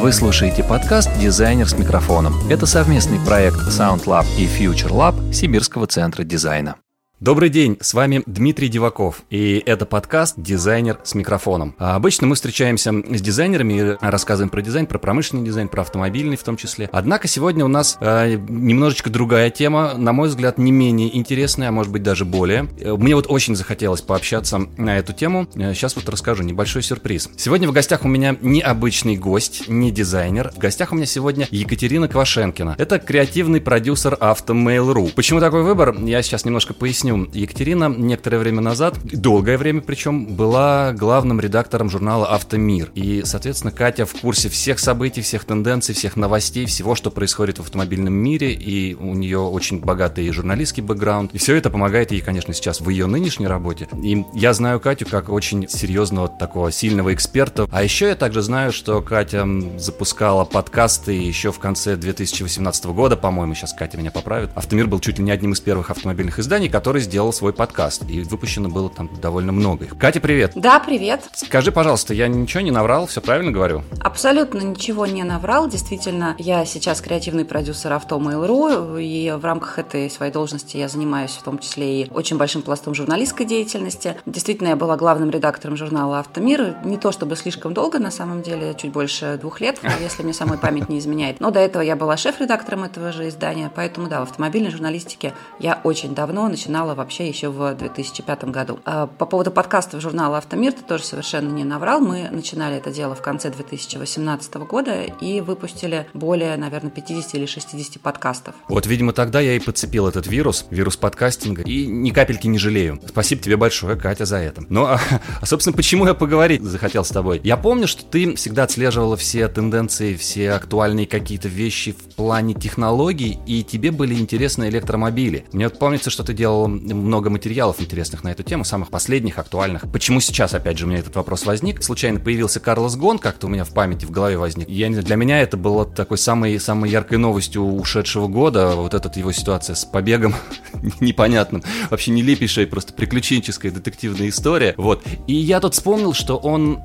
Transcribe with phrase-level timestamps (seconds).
[0.00, 2.32] Вы слушаете подкаст «Дизайнер с микрофоном».
[2.48, 6.76] Это совместный проект SoundLab и Future Lab Сибирского центра дизайна.
[7.20, 11.74] Добрый день, с вами Дмитрий Диваков, и это подкаст «Дизайнер с микрофоном».
[11.76, 16.36] А обычно мы встречаемся с дизайнерами и рассказываем про дизайн, про промышленный дизайн, про автомобильный
[16.36, 16.88] в том числе.
[16.92, 21.72] Однако сегодня у нас э, немножечко другая тема, на мой взгляд, не менее интересная, а
[21.72, 22.68] может быть даже более.
[22.80, 25.48] Мне вот очень захотелось пообщаться на эту тему.
[25.52, 27.30] Сейчас вот расскажу небольшой сюрприз.
[27.36, 30.52] Сегодня в гостях у меня необычный гость, не дизайнер.
[30.54, 32.76] В гостях у меня сегодня Екатерина Квашенкина.
[32.78, 35.08] Это креативный продюсер Автомейл.ру.
[35.16, 35.96] Почему такой выбор?
[35.98, 37.28] Я сейчас немножко поясню объясню.
[37.32, 42.90] Екатерина некоторое время назад, долгое время причем, была главным редактором журнала «Автомир».
[42.94, 47.62] И, соответственно, Катя в курсе всех событий, всех тенденций, всех новостей, всего, что происходит в
[47.62, 48.52] автомобильном мире.
[48.52, 51.34] И у нее очень богатый журналистский бэкграунд.
[51.34, 53.88] И все это помогает ей, конечно, сейчас в ее нынешней работе.
[54.02, 57.66] И я знаю Катю как очень серьезного такого сильного эксперта.
[57.70, 59.46] А еще я также знаю, что Катя
[59.78, 64.50] запускала подкасты еще в конце 2018 года, по-моему, сейчас Катя меня поправит.
[64.54, 68.04] «Автомир» был чуть ли не одним из первых автомобильных изданий, который который сделал свой подкаст.
[68.08, 69.98] И выпущено было там довольно много их.
[69.98, 70.52] Катя, привет.
[70.54, 71.22] Да, привет.
[71.32, 73.82] Скажи, пожалуйста, я ничего не наврал, все правильно говорю?
[74.00, 75.68] Абсолютно ничего не наврал.
[75.68, 81.32] Действительно, я сейчас креативный продюсер авто Mail.ru, и в рамках этой своей должности я занимаюсь
[81.32, 84.16] в том числе и очень большим пластом журналистской деятельности.
[84.26, 86.76] Действительно, я была главным редактором журнала «Автомир».
[86.84, 90.58] Не то чтобы слишком долго, на самом деле, чуть больше двух лет, если мне самой
[90.58, 91.40] память не изменяет.
[91.40, 95.80] Но до этого я была шеф-редактором этого же издания, поэтому, да, в автомобильной журналистике я
[95.84, 98.78] очень давно начинала начинала вообще еще в 2005 году.
[98.84, 102.00] А по поводу подкастов журнала «Автомир» ты тоже совершенно не наврал.
[102.00, 108.00] Мы начинали это дело в конце 2018 года и выпустили более, наверное, 50 или 60
[108.00, 108.54] подкастов.
[108.68, 113.00] Вот, видимо, тогда я и подцепил этот вирус, вирус подкастинга, и ни капельки не жалею.
[113.06, 114.62] Спасибо тебе большое, Катя, за это.
[114.68, 115.00] Ну, а,
[115.40, 117.40] а собственно, почему я поговорить захотел с тобой?
[117.44, 123.38] Я помню, что ты всегда отслеживала все тенденции, все актуальные какие-то вещи в плане технологий,
[123.46, 125.44] и тебе были интересны электромобили.
[125.52, 129.90] Мне вот помнится, что ты делал много материалов интересных на эту тему, самых последних, актуальных.
[129.90, 131.82] Почему сейчас, опять же, у меня этот вопрос возник?
[131.82, 134.68] Случайно появился Карлос Гон, как-то у меня в памяти, в голове возник.
[134.68, 138.94] Я не знаю, для меня это было такой самой, самой яркой новостью ушедшего года, вот
[138.94, 140.34] эта его ситуация с побегом
[141.00, 144.74] непонятным, вообще нелепейшая, просто приключенческая детективная история.
[144.76, 145.02] Вот.
[145.26, 146.80] И я тут вспомнил, что он,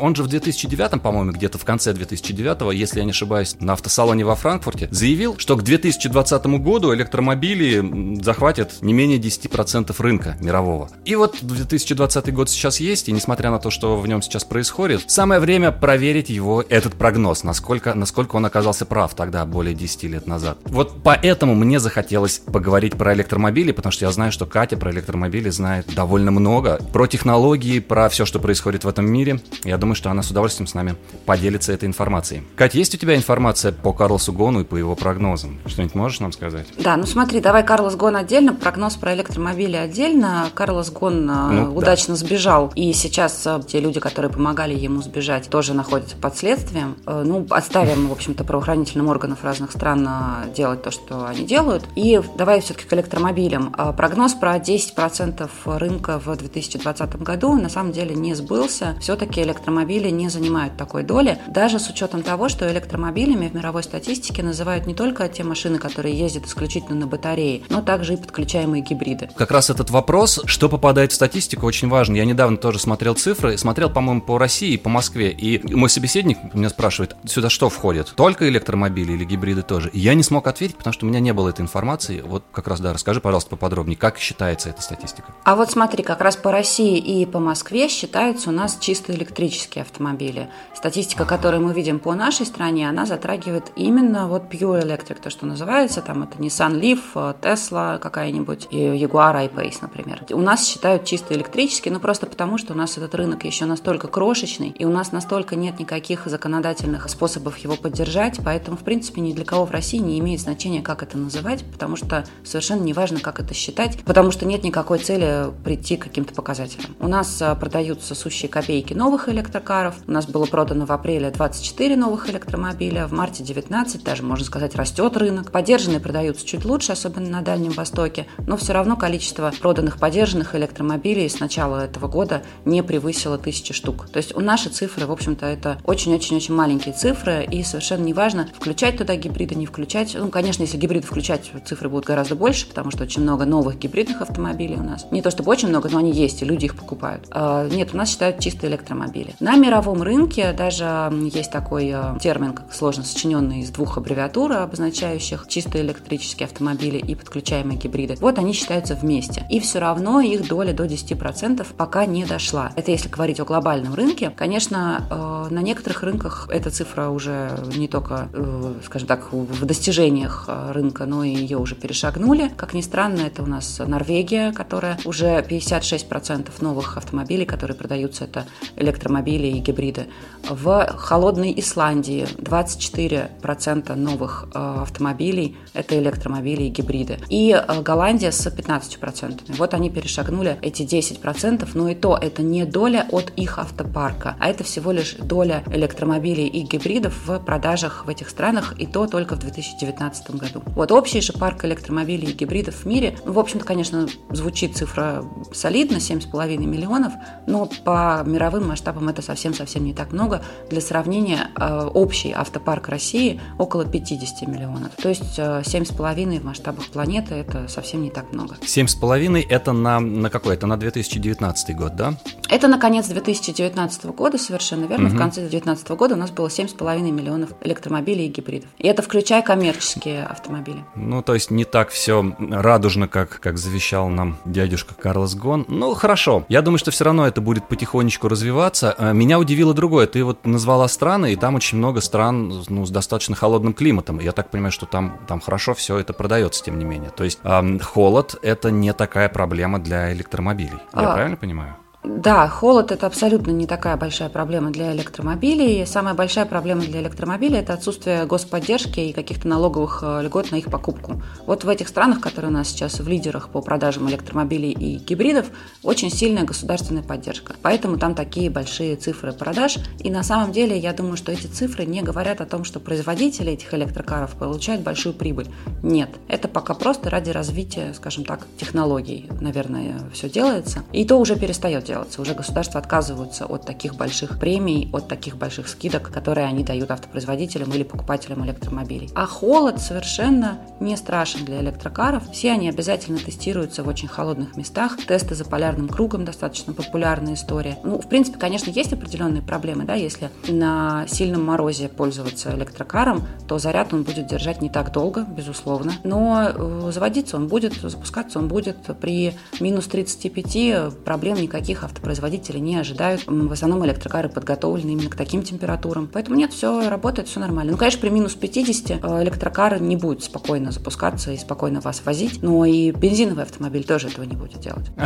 [0.00, 4.24] он же в 2009, по-моему, где-то в конце 2009, если я не ошибаюсь, на автосалоне
[4.24, 10.90] во Франкфурте, заявил, что к 2020 году электромобили захватят не менее 10 10% рынка мирового.
[11.04, 15.10] И вот 2020 год сейчас есть, и несмотря на то, что в нем сейчас происходит,
[15.10, 20.26] самое время проверить его, этот прогноз, насколько, насколько он оказался прав тогда, более 10 лет
[20.26, 20.58] назад.
[20.64, 25.50] Вот поэтому мне захотелось поговорить про электромобили, потому что я знаю, что Катя про электромобили
[25.50, 29.40] знает довольно много, про технологии, про все, что происходит в этом мире.
[29.64, 32.42] Я думаю, что она с удовольствием с нами поделится этой информацией.
[32.56, 35.60] Катя, есть у тебя информация по Карлосу Гону и по его прогнозам?
[35.66, 36.66] Что-нибудь можешь нам сказать?
[36.78, 40.50] Да, ну смотри, давай Карлос Гон отдельно, прогноз про электромобили электромобили отдельно.
[40.54, 42.20] Карлос Гон э, ну, удачно да.
[42.20, 46.96] сбежал, и сейчас э, те люди, которые помогали ему сбежать, тоже находятся под следствием.
[47.06, 50.08] Э, ну, оставим, в общем-то, правоохранительным органам разных стран
[50.54, 51.84] делать то, что они делают.
[51.96, 53.72] И давай все-таки к электромобилям.
[53.96, 58.96] Прогноз про 10% рынка в 2020 году на самом деле не сбылся.
[59.00, 64.42] Все-таки электромобили не занимают такой доли, даже с учетом того, что электромобилями в мировой статистике
[64.42, 69.01] называют не только те машины, которые ездят исключительно на батарее, но также и подключаемые гибриды
[69.02, 69.28] гибриды.
[69.36, 72.14] Как раз этот вопрос, что попадает в статистику, очень важен.
[72.14, 76.38] Я недавно тоже смотрел цифры, смотрел, по-моему, по России и по Москве, и мой собеседник
[76.54, 78.12] меня спрашивает, сюда что входит?
[78.16, 79.90] Только электромобили или гибриды тоже?
[79.90, 82.22] И я не смог ответить, потому что у меня не было этой информации.
[82.24, 85.34] Вот как раз, да, расскажи, пожалуйста, поподробнее, как считается эта статистика?
[85.44, 89.82] А вот смотри, как раз по России и по Москве считаются у нас чисто электрические
[89.82, 90.48] автомобили.
[90.74, 95.46] Статистика, которую мы видим по нашей стране, она затрагивает именно вот pure electric, то, что
[95.46, 100.24] называется, там это Nissan Leaf, Tesla какая-нибудь, и Jaguar I-Pace, например.
[100.30, 104.08] У нас считают чисто электрический, но просто потому, что у нас этот рынок еще настолько
[104.08, 109.32] крошечный, и у нас настолько нет никаких законодательных способов его поддержать, поэтому, в принципе, ни
[109.32, 113.20] для кого в России не имеет значения, как это называть, потому что совершенно не важно,
[113.20, 116.94] как это считать, потому что нет никакой цели прийти к каким-то показателям.
[116.98, 121.96] У нас а, продаются сущие копейки новых электрокаров, у нас было продано в апреле 24
[121.96, 125.50] новых электромобиля, в марте 19, даже, можно сказать, растет рынок.
[125.52, 130.54] Поддержанные продаются чуть лучше, особенно на Дальнем Востоке, но все равно равно количество проданных поддержанных
[130.54, 134.08] электромобилей с начала этого года не превысило тысячи штук.
[134.12, 138.98] То есть у наши цифры, в общем-то, это очень-очень-очень маленькие цифры, и совершенно неважно, включать
[138.98, 140.14] туда гибриды, не включать.
[140.14, 144.20] Ну, конечно, если гибриды включать, цифры будут гораздо больше, потому что очень много новых гибридных
[144.20, 145.06] автомобилей у нас.
[145.10, 147.26] Не то чтобы очень много, но они есть, и люди их покупают.
[147.30, 149.34] А, нет, у нас считают чистые электромобили.
[149.40, 155.46] На мировом рынке даже есть такой э, термин, как сложно сочиненный из двух аббревиатур, обозначающих
[155.48, 158.16] чистые электрические автомобили и подключаемые гибриды.
[158.20, 159.44] Вот они считаются вместе.
[159.50, 162.72] И все равно их доля до 10% пока не дошла.
[162.76, 164.30] Это если говорить о глобальном рынке.
[164.34, 170.48] Конечно, э, на некоторых рынках эта цифра уже не только, э, скажем так, в достижениях
[170.70, 172.50] рынка, но и ее уже перешагнули.
[172.56, 178.46] Как ни странно, это у нас Норвегия, которая уже 56% новых автомобилей, которые продаются, это
[178.76, 180.06] электромобили и гибриды.
[180.48, 187.18] В холодной Исландии 24% новых э, автомобилей– это электромобили и гибриды.
[187.28, 189.56] И э, Голландия с 15%.
[189.56, 194.48] Вот они перешагнули эти 10%, но и то это не доля от их автопарка, а
[194.48, 199.36] это всего лишь доля электромобилей и гибридов в продажах в этих странах, и то только
[199.36, 200.62] в 2019 году.
[200.74, 205.24] Вот общий же парк электромобилей и гибридов в мире, ну, в общем-то, конечно, звучит цифра
[205.52, 207.12] солидно, 7,5 миллионов,
[207.46, 210.42] но по мировым масштабам это совсем-совсем не так много.
[210.70, 214.92] Для сравнения, э, общий автопарк России около 50 миллионов.
[214.96, 218.51] То есть 7,5 э, в масштабах планеты это совсем не так много.
[218.60, 220.54] 7,5 это на, на какой?
[220.54, 222.14] Это на 2019 год, да?
[222.48, 225.08] Это на конец 2019 года, совершенно верно.
[225.08, 225.14] Угу.
[225.14, 228.68] В конце 2019 года у нас было 7,5 миллионов электромобилей и гибридов.
[228.78, 230.84] И это включая коммерческие автомобили.
[230.94, 235.64] Ну, то есть не так все радужно, как, как завещал нам дядюшка Карлос Гон.
[235.68, 236.44] Ну, хорошо.
[236.48, 238.94] Я думаю, что все равно это будет потихонечку развиваться.
[238.98, 240.06] А, меня удивило другое.
[240.06, 244.20] Ты вот назвала страны, и там очень много стран ну, с достаточно холодным климатом.
[244.20, 247.10] Я так понимаю, что там, там хорошо все это продается, тем не менее.
[247.10, 250.78] То есть эм, холод– это не такая проблема для электромобилей.
[250.94, 251.76] Я а, правильно понимаю?
[252.04, 255.86] Да, холод– это абсолютно не такая большая проблема для электромобилей.
[255.86, 260.64] Самая большая проблема для электромобилей– это отсутствие господдержки и каких-то налоговых э, льгот на их
[260.64, 261.22] покупку.
[261.46, 265.46] Вот в этих странах, которые у нас сейчас в лидерах по продажам электромобилей и гибридов,
[265.84, 267.54] очень сильная государственная поддержка.
[267.62, 269.76] Поэтому там такие большие цифры продаж.
[270.00, 273.52] И на самом деле я думаю, что эти цифры не говорят о том, что производители
[273.52, 275.46] этих электрокаров получают большую прибыль.
[275.84, 280.82] Нет, это пока просто ради развития, скажем так, технологий, наверное, все делается.
[280.92, 282.22] И то уже перестает делаться.
[282.22, 287.70] Уже государства отказываются от таких больших премий, от таких больших скидок, которые они дают автопроизводителям
[287.72, 289.10] или покупателям электромобилей.
[289.14, 292.30] А холод совершенно не страшен для электрокаров.
[292.32, 294.96] Все они обязательно тестируются в очень холодных местах.
[295.06, 297.78] Тесты за полярным кругом достаточно популярная история.
[297.84, 303.58] Ну, в принципе, конечно, есть определенные проблемы, да, если на сильном морозе пользоваться электрокаром, то
[303.58, 308.48] заряд он будет держать не так долго, безусловно, но э, заводиться он будет, запускаться он
[308.48, 313.24] будет при минус 35 проблем никаких автопроизводители не ожидают.
[313.26, 316.08] В основном электрокары подготовлены именно к таким температурам.
[316.12, 317.72] Поэтому нет, все работает, все нормально.
[317.72, 322.42] Ну, конечно, при минус 50 э, электрокар не будет спокойно запускаться и спокойно вас возить,
[322.42, 324.90] но и бензиновый автомобиль тоже этого не будет делать.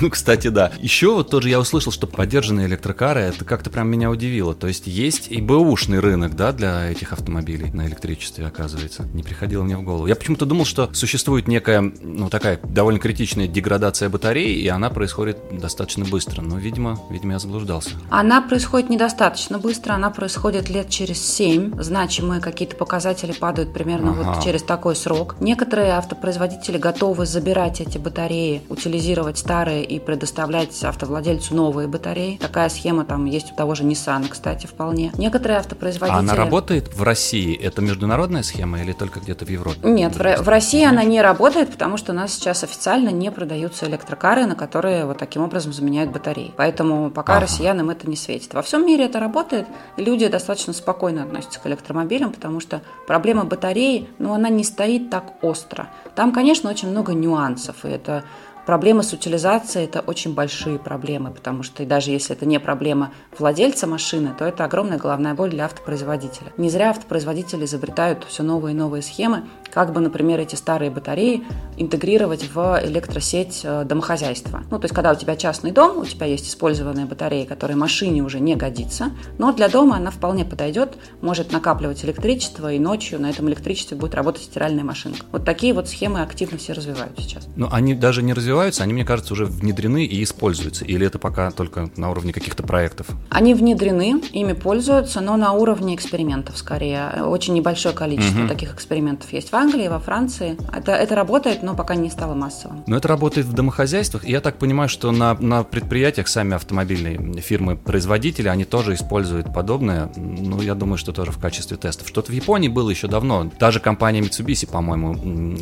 [0.00, 0.72] Ну, кстати, да.
[0.80, 4.54] Еще вот тоже я услышал, что поддержанные электрокары, это как-то прям меня удивило.
[4.54, 9.04] То есть есть и бэушный рынок, да, для этих автомобилей на электричестве, оказывается.
[9.12, 10.06] Не приходило мне в голову.
[10.06, 15.49] Я почему-то думал, что существует некая, ну, такая довольно критичная деградация батареи, и она происходит
[15.58, 17.90] достаточно быстро, но, видимо, видимо, я заблуждался.
[18.10, 21.80] Она происходит недостаточно быстро, она происходит лет через 7.
[21.82, 24.32] Значимые какие-то показатели падают примерно ага.
[24.32, 25.36] вот через такой срок.
[25.40, 32.36] Некоторые автопроизводители готовы забирать эти батареи, утилизировать старые и предоставлять автовладельцу новые батареи.
[32.36, 35.12] Такая схема там есть у того же Nissan, кстати, вполне.
[35.16, 36.16] Некоторые автопроизводители...
[36.16, 37.54] А она работает в России?
[37.56, 39.78] Это международная схема или только где-то в Европе?
[39.82, 43.86] Нет, в, в России она не работает, потому что у нас сейчас официально не продаются
[43.86, 46.52] электрокары, на которые вот таким таким образом заменяют батареи.
[46.56, 47.42] Поэтому пока ага.
[47.42, 48.54] россиянам это не светит.
[48.54, 49.66] Во всем мире это работает,
[49.96, 55.10] и люди достаточно спокойно относятся к электромобилям, потому что проблема батареи, ну, она не стоит
[55.10, 55.88] так остро.
[56.14, 58.24] Там, конечно, очень много нюансов, и это
[58.66, 63.86] Проблемы с утилизацией– это очень большие проблемы, потому что даже если это не проблема владельца
[63.86, 66.52] машины, то это огромная головная боль для автопроизводителя.
[66.56, 71.42] Не зря автопроизводители изобретают все новые и новые схемы, как бы, например, эти старые батареи
[71.76, 74.62] интегрировать в электросеть э, домохозяйства.
[74.70, 78.22] Ну, то есть, когда у тебя частный дом, у тебя есть использованная батарея, которая машине
[78.22, 83.30] уже не годится, но для дома она вполне подойдет, может накапливать электричество, и ночью на
[83.30, 85.24] этом электричестве будет работать стиральная машинка.
[85.32, 87.48] Вот такие вот схемы активно все развивают сейчас.
[87.56, 90.84] Но они даже не развивают развиваются, они, мне кажется, уже внедрены и используются?
[90.84, 93.06] Или это пока только на уровне каких-то проектов?
[93.28, 97.22] Они внедрены, ими пользуются, но на уровне экспериментов скорее.
[97.24, 98.48] Очень небольшое количество угу.
[98.48, 100.56] таких экспериментов есть в Англии, во Франции.
[100.72, 102.82] Это, это работает, но пока не стало массовым.
[102.86, 104.24] Но это работает в домохозяйствах.
[104.24, 110.10] И я так понимаю, что на, на предприятиях сами автомобильные фирмы-производители, они тоже используют подобное.
[110.16, 112.08] Ну, я думаю, что тоже в качестве тестов.
[112.08, 113.50] Что-то в Японии было еще давно.
[113.58, 115.14] Даже компания Mitsubishi, по-моему,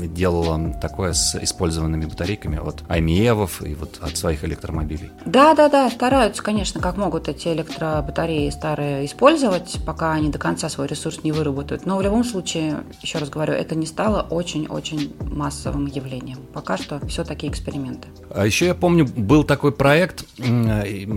[0.07, 5.11] делала такое с использованными батарейками от Аймиевов и вот от своих электромобилей.
[5.27, 10.69] Да, да, да, стараются, конечно, как могут эти электробатареи старые использовать, пока они до конца
[10.69, 11.85] свой ресурс не выработают.
[11.85, 16.39] Но в любом случае, еще раз говорю, это не стало очень-очень массовым явлением.
[16.53, 18.09] Пока что все такие эксперименты.
[18.31, 20.25] А еще я помню, был такой проект,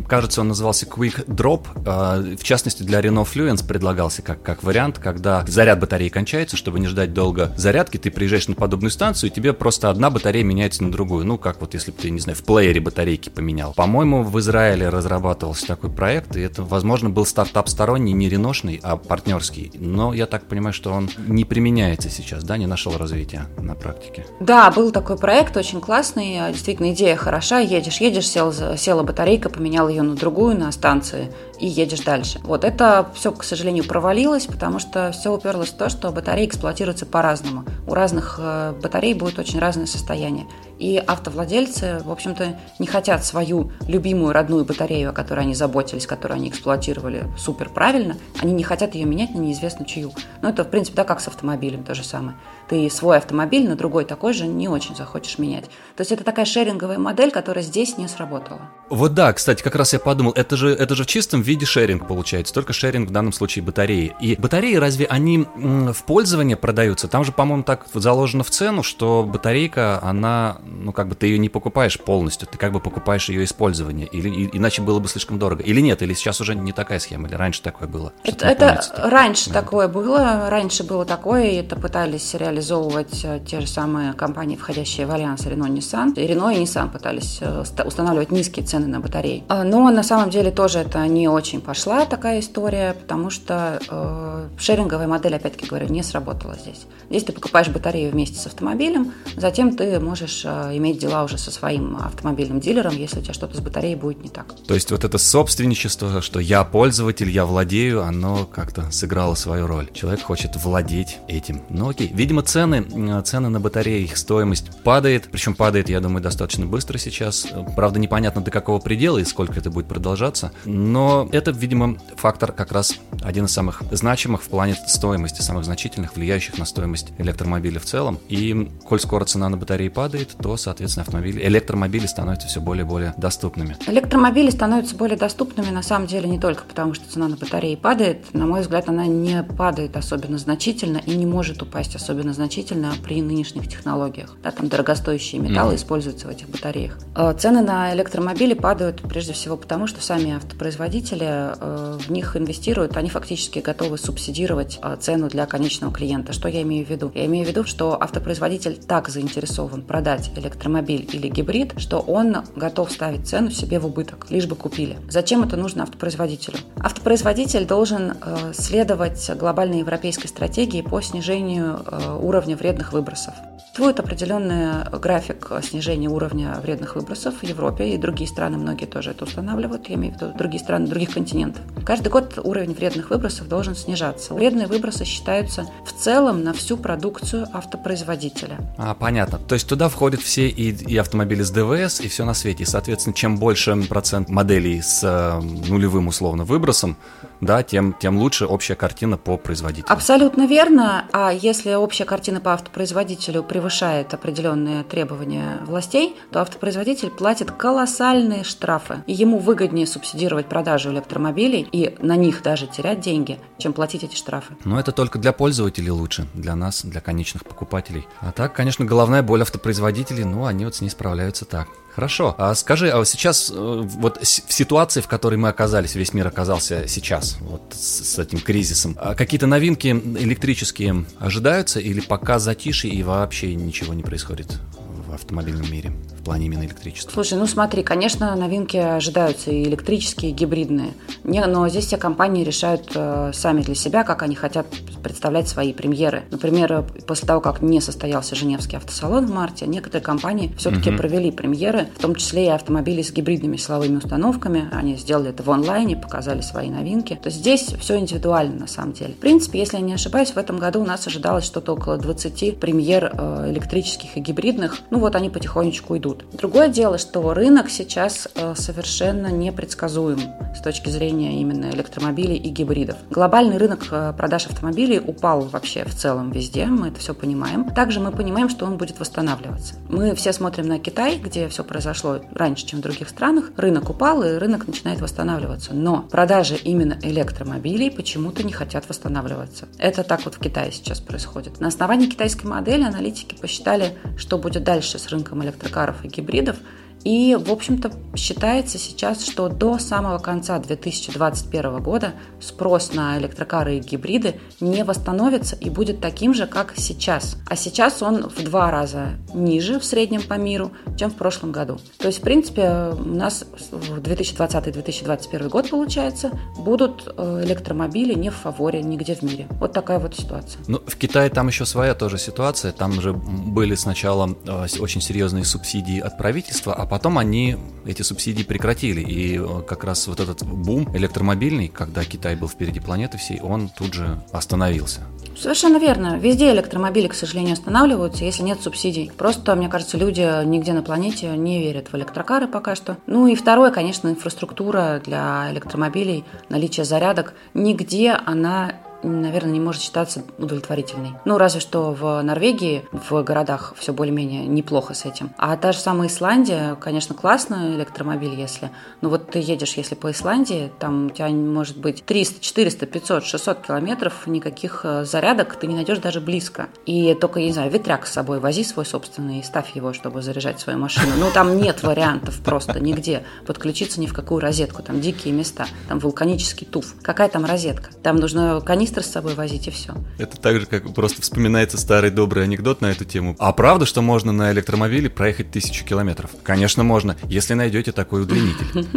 [0.07, 1.67] кажется, он назывался Quick Drop.
[1.85, 6.79] А, в частности, для Renault Fluence предлагался как, как вариант, когда заряд батареи кончается, чтобы
[6.79, 10.83] не ждать долго зарядки, ты приезжаешь на подобную станцию, и тебе просто одна батарея меняется
[10.83, 11.25] на другую.
[11.25, 13.73] Ну, как вот если бы ты, не знаю, в плеере батарейки поменял.
[13.73, 18.95] По-моему, в Израиле разрабатывался такой проект, и это, возможно, был стартап сторонний, не реношный, а
[18.97, 19.71] партнерский.
[19.75, 24.25] Но я так понимаю, что он не применяется сейчас, да, не нашел развития на практике.
[24.39, 27.59] Да, был такой проект, очень классный, действительно идея хороша.
[27.59, 32.39] Едешь, едешь, сел, села батарейка, поменял ее на другую на станции и едешь дальше.
[32.43, 37.05] Вот это все, к сожалению, провалилось, потому что все уперлось в то, что батареи эксплуатируются
[37.05, 37.65] по-разному.
[37.87, 40.47] У разных э, батарей будет очень разное состояние.
[40.79, 46.37] И автовладельцы, в общем-то, не хотят свою любимую родную батарею, о которой они заботились, которую
[46.37, 50.11] они эксплуатировали супер правильно, они не хотят ее менять на неизвестно чью.
[50.41, 52.35] Но это, в принципе, да, как с автомобилем то же самое.
[52.69, 55.65] Ты свой автомобиль на другой такой же не очень захочешь менять.
[55.95, 58.61] То есть это такая шеринговая модель, которая здесь не сработала.
[58.89, 62.07] Вот да, кстати, как раз я подумал, это же, это же в чистом виде шеринг
[62.07, 64.15] получается, только шеринг в данном случае батареи.
[64.19, 67.07] И батареи разве они в пользование продаются?
[67.07, 71.37] Там же, по-моему, так заложено в цену, что батарейка, она ну, как бы ты ее
[71.37, 75.39] не покупаешь полностью, ты как бы покупаешь ее использование, или и, иначе было бы слишком
[75.39, 75.63] дорого.
[75.63, 78.13] Или нет, или сейчас уже не такая схема, или раньше такое было?
[78.23, 79.61] Это, это раньше да.
[79.61, 85.07] такое было, раньше было такое, и это пытались реализовывать э, те же самые компании, входящие
[85.07, 86.13] в альянс Renault Nissan.
[86.15, 89.43] И Renault и Nissan пытались э, устанавливать низкие цены на батареи.
[89.47, 94.47] А, но на самом деле тоже это не очень пошла такая история, потому что э,
[94.57, 96.85] шеринговая модель, опять-таки говорю, не сработала здесь.
[97.09, 101.51] Здесь ты покупаешь батарею вместе с автомобилем, затем ты можешь э, иметь дела уже со
[101.51, 104.53] своим автомобильным дилером, если у тебя что-то с батареей будет не так.
[104.67, 109.89] То есть вот это собственничество, что я пользователь, я владею, оно как-то сыграло свою роль.
[109.93, 111.61] Человек хочет владеть этим.
[111.69, 112.11] Ну окей.
[112.13, 115.29] Видимо, цены, цены на батареи, их стоимость падает.
[115.31, 117.47] Причем падает, я думаю, достаточно быстро сейчас.
[117.75, 120.51] Правда, непонятно до какого предела и сколько это будет продолжаться.
[120.65, 126.15] Но это, видимо, фактор как раз один из самых значимых в плане стоимости, самых значительных,
[126.15, 128.19] влияющих на стоимость электромобиля в целом.
[128.29, 132.87] И коль скоро цена на батареи падает, то соответственно, автомобили, электромобили становятся все более и
[132.87, 133.77] более доступными.
[133.87, 138.33] Электромобили становятся более доступными, на самом деле, не только потому, что цена на батареи падает.
[138.33, 143.21] На мой взгляд, она не падает особенно значительно и не может упасть особенно значительно при
[143.21, 144.35] нынешних технологиях.
[144.43, 145.77] Да, там дорогостоящие металлы mm-hmm.
[145.77, 146.97] используются в этих батареях.
[147.15, 152.97] Э, цены на электромобили падают прежде всего потому, что сами автопроизводители э, в них инвестируют,
[152.97, 156.33] они фактически готовы субсидировать э, цену для конечного клиента.
[156.33, 157.11] Что я имею в виду?
[157.13, 162.91] Я имею в виду, что автопроизводитель так заинтересован продать электромобиль, или гибрид, что он готов
[162.91, 164.97] ставить цену себе в убыток, лишь бы купили.
[165.09, 166.57] Зачем это нужно автопроизводителю?
[166.79, 168.13] Автопроизводитель должен
[168.53, 171.83] следовать глобальной европейской стратегии по снижению
[172.21, 173.33] уровня вредных выбросов.
[173.71, 179.23] Существует определенный график снижения уровня вредных выбросов в Европе, и другие страны, многие тоже это
[179.23, 181.63] устанавливают, я имею в виду другие страны, других континентов.
[181.85, 184.33] Каждый год уровень вредных выбросов должен снижаться.
[184.33, 188.57] Вредные выбросы считаются в целом на всю продукцию автопроизводителя.
[188.77, 189.39] А, понятно.
[189.39, 192.63] То есть туда входят все и, и автомобили с ДВС, и все на свете.
[192.63, 196.97] И, соответственно, чем больше процент моделей с э, нулевым условно выбросом,
[197.41, 199.91] да, тем, тем лучше общая картина по производителю.
[199.91, 201.05] Абсолютно верно.
[201.11, 209.03] А если общая картина по автопроизводителю превышает определенные требования властей, то автопроизводитель платит колоссальные штрафы.
[209.07, 214.15] И ему выгоднее субсидировать продажу электромобилей и на них даже терять деньги, чем платить эти
[214.15, 214.55] штрафы.
[214.63, 218.07] Но это только для пользователей лучше, для нас, для конечных покупателей.
[218.19, 221.67] А так, конечно, головная боль автопроизводителей, ну, они вот с ней справляются так.
[221.93, 222.35] Хорошо.
[222.37, 226.87] А скажи, а сейчас э, вот в ситуации, в которой мы оказались, весь мир оказался
[226.87, 233.03] сейчас, вот с, с этим кризисом, а какие-то новинки электрические ожидаются или пока затишье и
[233.03, 234.59] вообще ничего не происходит
[235.07, 235.91] в автомобильном мире?
[236.21, 237.11] В плане именно электричества?
[237.11, 240.93] Слушай, ну смотри, конечно, новинки ожидаются и электрические, и гибридные.
[241.23, 244.67] Не, но здесь все компании решают э, сами для себя, как они хотят
[245.01, 246.23] представлять свои премьеры.
[246.29, 250.99] Например, после того, как не состоялся Женевский автосалон в марте, некоторые компании все-таки угу.
[250.99, 254.69] провели премьеры, в том числе и автомобили с гибридными силовыми установками.
[254.71, 257.19] Они сделали это в онлайне, показали свои новинки.
[257.21, 259.13] То есть здесь все индивидуально на самом деле.
[259.13, 262.59] В принципе, если я не ошибаюсь, в этом году у нас ожидалось что-то около 20
[262.59, 264.79] премьер э, электрических и гибридных.
[264.91, 266.10] Ну вот они потихонечку идут.
[266.33, 270.19] Другое дело, что рынок сейчас э, совершенно непредсказуем
[270.55, 272.97] с точки зрения именно электромобилей и гибридов.
[273.09, 277.69] Глобальный рынок э, продаж автомобилей упал вообще в целом везде, мы это все понимаем.
[277.69, 279.75] Также мы понимаем, что он будет восстанавливаться.
[279.89, 283.51] Мы все смотрим на Китай, где все произошло раньше, чем в других странах.
[283.57, 285.73] Рынок упал, и рынок начинает восстанавливаться.
[285.73, 289.67] Но продажи именно электромобилей почему-то не хотят восстанавливаться.
[289.77, 291.59] Это так вот в Китае сейчас происходит.
[291.59, 296.57] На основании китайской модели аналитики посчитали, что будет дальше с рынком электрокаров гибридов,
[297.03, 303.79] и, в общем-то, считается сейчас, что до самого конца 2021 года спрос на электрокары и
[303.79, 307.37] гибриды не восстановится и будет таким же, как сейчас.
[307.47, 311.79] А сейчас он в два раза ниже в среднем по миру, чем в прошлом году.
[311.97, 318.35] То есть, в принципе, у нас в 2020-2021 год, получается, будут э, электромобили не в
[318.35, 319.47] фаворе нигде в мире.
[319.59, 320.61] Вот такая вот ситуация.
[320.67, 322.71] Ну, в Китае там еще своя тоже ситуация.
[322.71, 327.55] Там же были сначала э, очень серьезные субсидии от правительства, а потом они
[327.85, 332.81] эти субсидии прекратили, и э, как раз вот этот бум электромобильный, когда Китай был впереди
[332.81, 334.99] планеты всей, он тут же остановился.
[335.39, 336.19] Совершенно верно.
[336.19, 339.09] Везде электромобили, к сожалению, останавливаются, если нет субсидий.
[339.17, 342.97] Просто, мне кажется, люди нигде на планете не верят в электрокары пока что.
[343.07, 347.33] Ну и второе, конечно, инфраструктура для электромобилей, наличие зарядок.
[347.53, 351.13] Нигде она наверное, не может считаться удовлетворительной.
[351.25, 355.31] Ну, разве что в Норвегии, в городах все более-менее неплохо с этим.
[355.37, 358.71] А та же самая Исландия, конечно, классно электромобиль, если...
[359.01, 363.25] Но вот ты едешь, если по Исландии, там у тебя может быть 300, 400, 500,
[363.25, 366.67] 600 километров, никаких э, зарядок ты не найдешь даже близко.
[366.85, 370.21] И только, я не знаю, ветряк с собой вози свой собственный и ставь его, чтобы
[370.21, 371.11] заряжать свою машину.
[371.17, 374.83] Ну, там нет вариантов просто нигде подключиться ни в какую розетку.
[374.83, 376.95] Там дикие места, там вулканический туф.
[377.01, 377.91] Какая там розетка?
[378.03, 379.93] Там нужно канистра канистр с собой возить и все.
[380.17, 383.35] Это так же, как просто вспоминается старый добрый анекдот на эту тему.
[383.39, 386.31] А правда, что можно на электромобиле проехать тысячу километров?
[386.43, 388.87] Конечно, можно, если найдете такой удлинитель.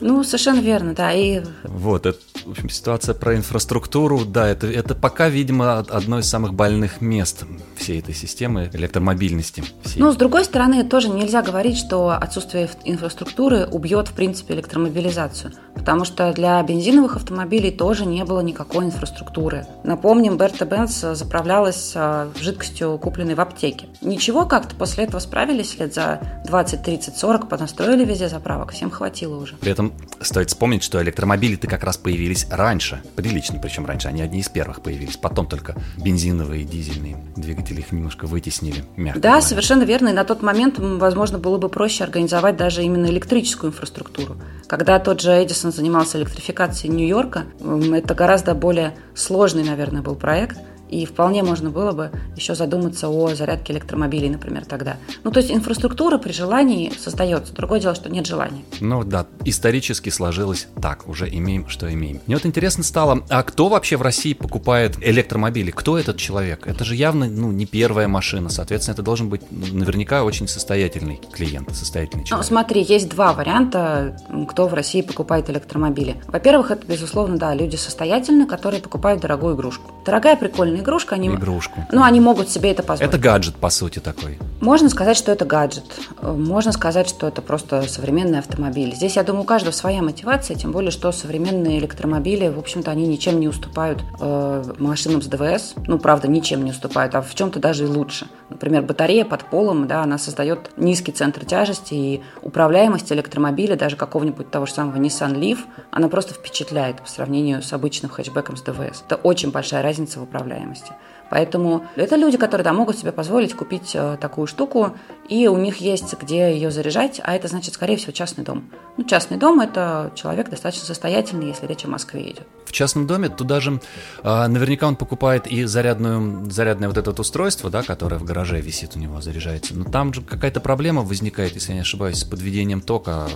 [0.00, 1.12] Ну, совершенно верно, да.
[1.12, 1.42] И...
[1.64, 6.54] Вот, это, в общем, ситуация про инфраструктуру, да, это, это пока, видимо, одно из самых
[6.54, 7.44] больных мест
[7.76, 9.64] всей этой системы электромобильности.
[9.82, 10.00] Всей.
[10.00, 16.04] Ну, с другой стороны, тоже нельзя говорить, что отсутствие инфраструктуры убьет, в принципе, электромобилизацию, потому
[16.04, 19.66] что для бензиновых автомобилей тоже не было никакой инфраструктуры.
[19.84, 23.86] Напомним, Берта Бенц заправлялась а, жидкостью, купленной в аптеке.
[24.00, 29.36] Ничего, как-то после этого справились лет за 20, 30, 40, понастроили везде заправок, всем хватило
[29.36, 29.56] уже.
[29.56, 34.22] При этом этом стоит вспомнить, что электромобили-то как раз появились раньше, прилично, причем раньше, они
[34.22, 39.28] одни из первых появились, потом только бензиновые и дизельные двигатели их немножко вытеснили, мягко Да,
[39.30, 39.46] говоря.
[39.46, 44.36] совершенно верно, и на тот момент, возможно, было бы проще организовать даже именно электрическую инфраструктуру.
[44.66, 47.44] Когда тот же Эдисон занимался электрификацией Нью-Йорка,
[47.92, 53.34] это гораздо более сложный, наверное, был проект– и вполне можно было бы еще задуматься о
[53.34, 54.96] зарядке электромобилей, например, тогда.
[55.24, 57.52] Ну, то есть инфраструктура при желании создается.
[57.52, 58.62] Другое дело, что нет желания.
[58.80, 61.08] Ну да, исторически сложилось так.
[61.08, 62.20] Уже имеем, что имеем.
[62.26, 65.70] Мне вот интересно стало, а кто вообще в России покупает электромобили?
[65.70, 66.66] Кто этот человек?
[66.66, 68.48] Это же явно ну, не первая машина.
[68.48, 72.44] Соответственно, это должен быть ну, наверняка очень состоятельный клиент, состоятельный ну, человек.
[72.44, 74.16] Ну, смотри, есть два варианта,
[74.48, 76.16] кто в России покупает электромобили.
[76.26, 79.92] Во-первых, это, безусловно, да, люди состоятельные, которые покупают дорогую игрушку.
[80.04, 81.14] Дорогая, прикольная прикольная игрушка.
[81.14, 81.86] Они, Игрушку.
[81.92, 83.12] Ну, они могут себе это позволить.
[83.12, 84.38] Это гаджет, по сути, такой.
[84.60, 85.84] Можно сказать, что это гаджет.
[86.22, 88.94] Можно сказать, что это просто современный автомобиль.
[88.94, 93.06] Здесь, я думаю, у каждого своя мотивация, тем более, что современные электромобили, в общем-то, они
[93.06, 95.74] ничем не уступают э, машинам с ДВС.
[95.86, 98.28] Ну, правда, ничем не уступают, а в чем-то даже и лучше.
[98.48, 104.50] Например, батарея под полом, да, она создает низкий центр тяжести и управляемость электромобиля, даже какого-нибудь
[104.50, 105.58] того же самого Nissan Leaf,
[105.90, 109.02] она просто впечатляет по сравнению с обычным хэтчбеком с ДВС.
[109.06, 110.92] Это очень большая разница в управляемости.
[111.30, 114.96] Поэтому это люди, которые да, могут себе позволить купить э, такую штуку,
[115.28, 118.70] и у них есть где ее заряжать, а это значит, скорее всего, частный дом.
[118.96, 122.46] Ну, частный дом– это человек достаточно состоятельный, если речь о Москве идет.
[122.64, 123.80] В частном доме туда же
[124.22, 128.60] э, наверняка он покупает и зарядную, зарядное вот это вот устройство, да, которое в гараже
[128.60, 129.76] висит у него, заряжается.
[129.76, 133.28] Но там же какая-то проблема возникает, если я не ошибаюсь, с подведением тока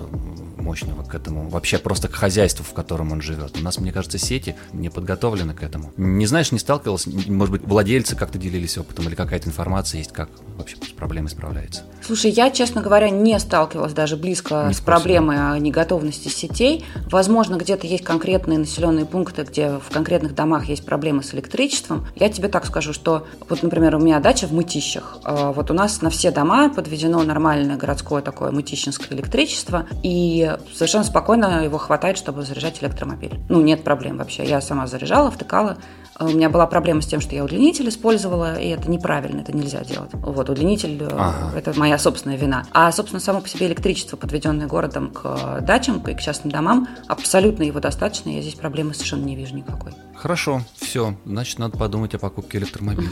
[0.61, 3.59] мощного к этому, вообще просто к хозяйству, в котором он живет.
[3.59, 5.93] У нас, мне кажется, сети не подготовлены к этому.
[5.97, 10.29] Не знаешь, не сталкивался, может быть, владельцы как-то делились опытом или какая-то информация есть, как
[10.59, 11.85] вообще с проблемой справляется?
[12.05, 16.85] Слушай, я, честно говоря, не сталкивалась даже близко не с проблемой о неготовности сетей.
[17.11, 22.07] Возможно, где-то есть конкретные населенные пункты, где в конкретных домах есть проблемы с электричеством.
[22.17, 25.19] Я тебе так скажу, что вот, например, у меня дача в Мытищах.
[25.25, 31.05] А, вот у нас на все дома подведено нормальное городское такое мытищинское электричество, и совершенно
[31.05, 33.41] спокойно его хватает, чтобы заряжать электромобиль.
[33.49, 34.45] Ну, нет проблем вообще.
[34.45, 35.79] Я сама заряжала, втыкала,
[36.25, 39.83] у меня была проблема с тем, что я удлинитель использовала, и это неправильно, это нельзя
[39.85, 40.11] делать.
[40.13, 42.67] Вот, удлинитель э, ага.– это моя собственная вина.
[42.73, 47.63] А, собственно, само по себе электричество, подведенное городом к дачам и к частным домам, абсолютно
[47.63, 49.93] его достаточно, я здесь проблемы совершенно не вижу никакой.
[50.15, 53.09] Хорошо, все, значит, надо подумать о покупке электромобиля.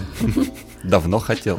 [0.84, 1.58] Давно хотел.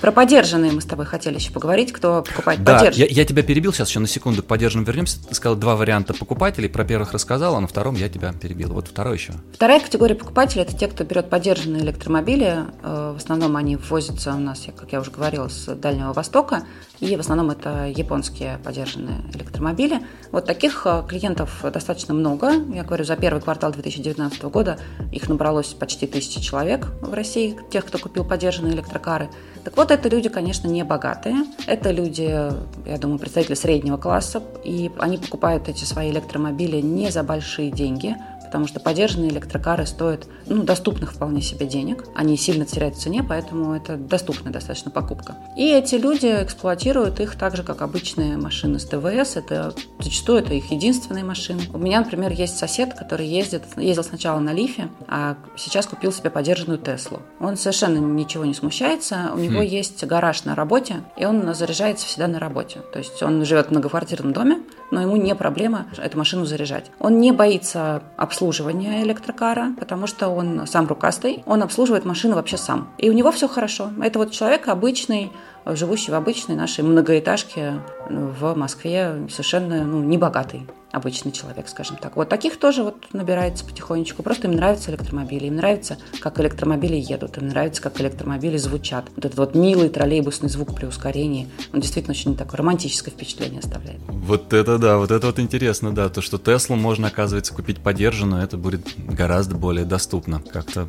[0.00, 3.08] Про подержанные мы с тобой хотели еще поговорить, кто покупает да, подержанные.
[3.10, 5.22] Я, я тебя перебил сейчас еще на секунду подержанным вернемся.
[5.28, 8.72] Ты сказал два варианта покупателей, про первых рассказал, а на втором я тебя перебил.
[8.72, 9.34] Вот второй еще.
[9.52, 12.64] Вторая категория покупателей– это те, кто берет подержанные электромобили.
[12.82, 16.64] Э, в основном они ввозятся у нас, как я уже говорила, с Дальнего Востока.
[17.00, 20.00] И в основном это японские подержанные электромобили.
[20.32, 22.52] Вот таких э, клиентов достаточно много.
[22.72, 24.78] Я говорю, за первый квартал 2019 года
[25.12, 29.28] их набралось почти тысячи человек в России, тех, кто купил подержанные электрокары.
[29.64, 31.44] Так вот, это люди, конечно, не богатые.
[31.66, 34.42] Это люди, я думаю, представители среднего класса.
[34.64, 38.16] И они покупают эти свои электромобили не за большие деньги,
[38.50, 42.04] потому что подержанные электрокары стоят ну, доступных вполне себе денег.
[42.16, 45.36] Они сильно теряют в цене, поэтому это доступная достаточно покупка.
[45.56, 49.36] И эти люди эксплуатируют их так же, как обычные машины с ТВС.
[49.36, 51.62] Это зачастую это их единственные машины.
[51.72, 56.30] У меня, например, есть сосед, который ездит, ездил сначала на Лифе, а сейчас купил себе
[56.30, 57.22] подержанную Теслу.
[57.38, 59.30] Он совершенно ничего не смущается.
[59.32, 59.64] У него хм.
[59.64, 62.80] есть гараж на работе, и он заряжается всегда на работе.
[62.92, 66.90] То есть он живет в многоквартирном доме, но ему не проблема эту машину заряжать.
[66.98, 72.88] Он не боится обслуживания электрокара, потому что он сам рукастый, он обслуживает машину вообще сам.
[72.98, 73.90] И у него все хорошо.
[74.02, 75.32] Это вот человек обычный,
[75.66, 82.16] живущий в обычной нашей многоэтажке в Москве, совершенно ну, небогатый обычный человек, скажем так.
[82.16, 84.22] Вот таких тоже вот набирается потихонечку.
[84.22, 89.06] Просто им нравятся электромобили, им нравится, как электромобили едут, им нравится, как электромобили звучат.
[89.16, 94.00] Вот этот вот милый троллейбусный звук при ускорении, он действительно очень такое романтическое впечатление оставляет.
[94.08, 98.42] Вот это да, вот это вот интересно, да, то, что Теслу можно, оказывается, купить подержанную,
[98.42, 100.42] это будет гораздо более доступно.
[100.52, 100.88] Как-то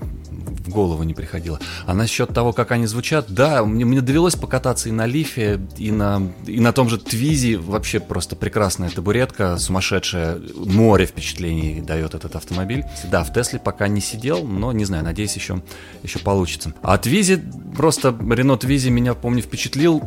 [0.71, 1.59] голову не приходило.
[1.85, 5.91] А насчет того, как они звучат, да, мне, мне довелось покататься и на Лифе, и
[5.91, 12.35] на, и на том же Твизе, вообще просто прекрасная табуретка, сумасшедшая, море впечатлений дает этот
[12.35, 12.83] автомобиль.
[13.11, 15.61] Да, в Тесле пока не сидел, но не знаю, надеюсь, еще,
[16.03, 16.73] еще получится.
[16.81, 17.41] А Твизи,
[17.75, 20.01] просто Рено Твизи меня, помню, впечатлил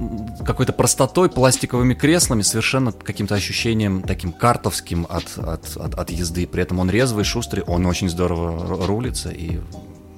[0.44, 6.46] какой-то простотой, пластиковыми креслами, совершенно каким-то ощущением таким картовским от, от, от, от езды.
[6.46, 9.60] При этом он резвый, шустрый, он очень здорово рулится и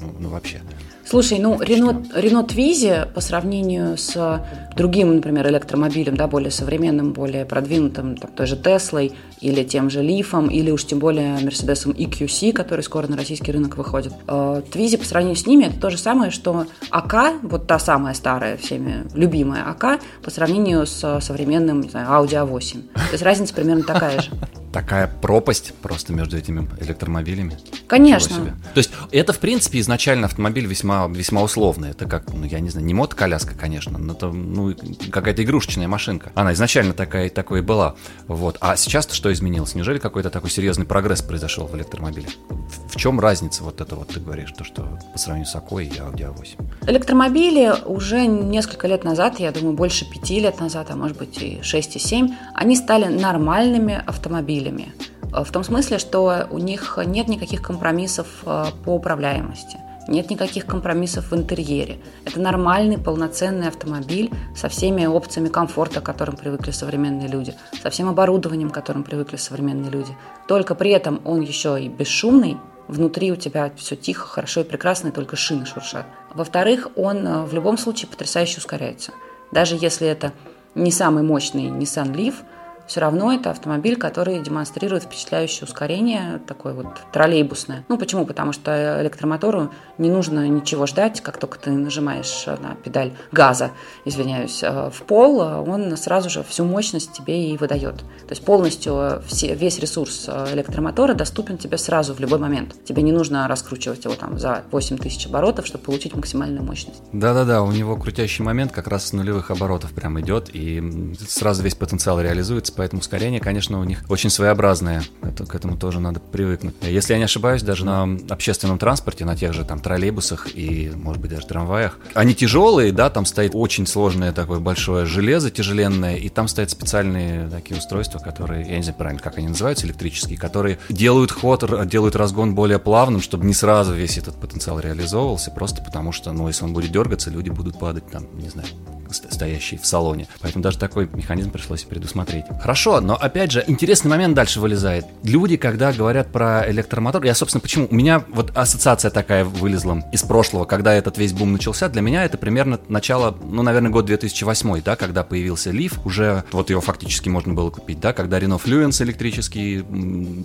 [0.06, 0.60] ну, ну вообще.
[1.08, 4.44] Слушай, ну Рено, Рено Твизи по сравнению с
[4.76, 10.02] другим, например, электромобилем, да, более современным, более продвинутым, там, той же Теслой или тем же
[10.02, 14.12] Лифом, или уж тем более Мерседесом EQC, который скоро на российский рынок выходит.
[14.26, 18.14] Э, Твизи по сравнению с ними это то же самое, что АК, вот та самая
[18.14, 22.82] старая всеми любимая АК, по сравнению с современным, не знаю, Audi A8.
[22.94, 24.30] То есть разница примерно такая же
[24.76, 27.58] такая пропасть просто между этими электромобилями.
[27.86, 28.54] Конечно.
[28.74, 31.92] То есть это, в принципе, изначально автомобиль весьма, весьма условный.
[31.92, 34.74] Это как, ну, я не знаю, не мотоколяска, конечно, но это ну,
[35.10, 36.30] какая-то игрушечная машинка.
[36.34, 37.94] Она изначально такая, такой и была.
[38.28, 38.58] Вот.
[38.60, 39.74] А сейчас-то что изменилось?
[39.74, 42.28] Неужели какой-то такой серьезный прогресс произошел в электромобиле?
[42.50, 45.86] В, в чем разница вот это вот, ты говоришь, то, что по сравнению с Акой
[45.86, 46.90] и Audi A8?
[46.90, 51.62] Электромобили уже несколько лет назад, я думаю, больше пяти лет назад, а может быть и
[51.62, 54.92] шесть и семь, они стали нормальными автомобилями автомобилями.
[55.32, 59.78] Э, в том смысле, что у них нет никаких компромиссов э, по управляемости.
[60.08, 61.98] Нет никаких компромиссов в интерьере.
[62.24, 68.08] Это нормальный, полноценный автомобиль со всеми опциями комфорта, к которым привыкли современные люди, со всем
[68.08, 70.16] оборудованием, к которым привыкли современные люди.
[70.46, 75.08] Только при этом он еще и бесшумный, внутри у тебя все тихо, хорошо и прекрасно,
[75.08, 76.06] и только шины шуршат.
[76.34, 79.10] Во-вторых, он э, в любом случае потрясающе ускоряется.
[79.50, 80.32] Даже если это
[80.76, 82.34] не самый мощный Nissan Leaf–
[82.86, 87.84] все равно это автомобиль, который демонстрирует впечатляющее ускорение, такое вот троллейбусное.
[87.88, 88.26] Ну, почему?
[88.26, 93.72] Потому что электромотору не нужно ничего ждать, как только ты нажимаешь на педаль газа,
[94.04, 97.96] извиняюсь, э, в пол, он сразу же всю мощность тебе и выдает.
[97.96, 102.74] То есть полностью все, весь ресурс электромотора доступен тебе сразу в любой момент.
[102.84, 107.02] Тебе не нужно раскручивать его там за 8 тысяч оборотов, чтобы получить максимальную мощность.
[107.12, 111.74] Да-да-да, у него крутящий момент как раз с нулевых оборотов прям идет, и сразу весь
[111.74, 115.02] потенциал реализуется, поэтому ускорение, конечно, у них очень своеобразное.
[115.22, 116.74] Это, к этому тоже надо привыкнуть.
[116.82, 121.20] Если я не ошибаюсь, даже на общественном транспорте, на тех же там троллейбусах и, может
[121.20, 126.28] быть, даже трамваях, они тяжелые, да, там стоит очень сложное такое большое железо тяжеленное, и
[126.28, 130.78] там стоят специальные такие устройства, которые, я не знаю правильно, как они называются, электрические, которые
[130.88, 136.12] делают ход, делают разгон более плавным, чтобы не сразу весь этот потенциал реализовывался, просто потому
[136.12, 138.68] что, ну, если он будет дергаться, люди будут падать там, не знаю,
[139.14, 140.26] стоящий в салоне.
[140.40, 142.44] Поэтому даже такой механизм пришлось предусмотреть.
[142.60, 145.06] Хорошо, но опять же, интересный момент дальше вылезает.
[145.22, 147.88] Люди, когда говорят про электромотор, я, собственно, почему?
[147.90, 151.88] У меня вот ассоциация такая вылезла из прошлого, когда этот весь бум начался.
[151.88, 156.70] Для меня это примерно начало, ну, наверное, год 2008, да, когда появился Лиф, уже вот
[156.70, 159.80] его фактически можно было купить, да, когда Renault Fluence электрический,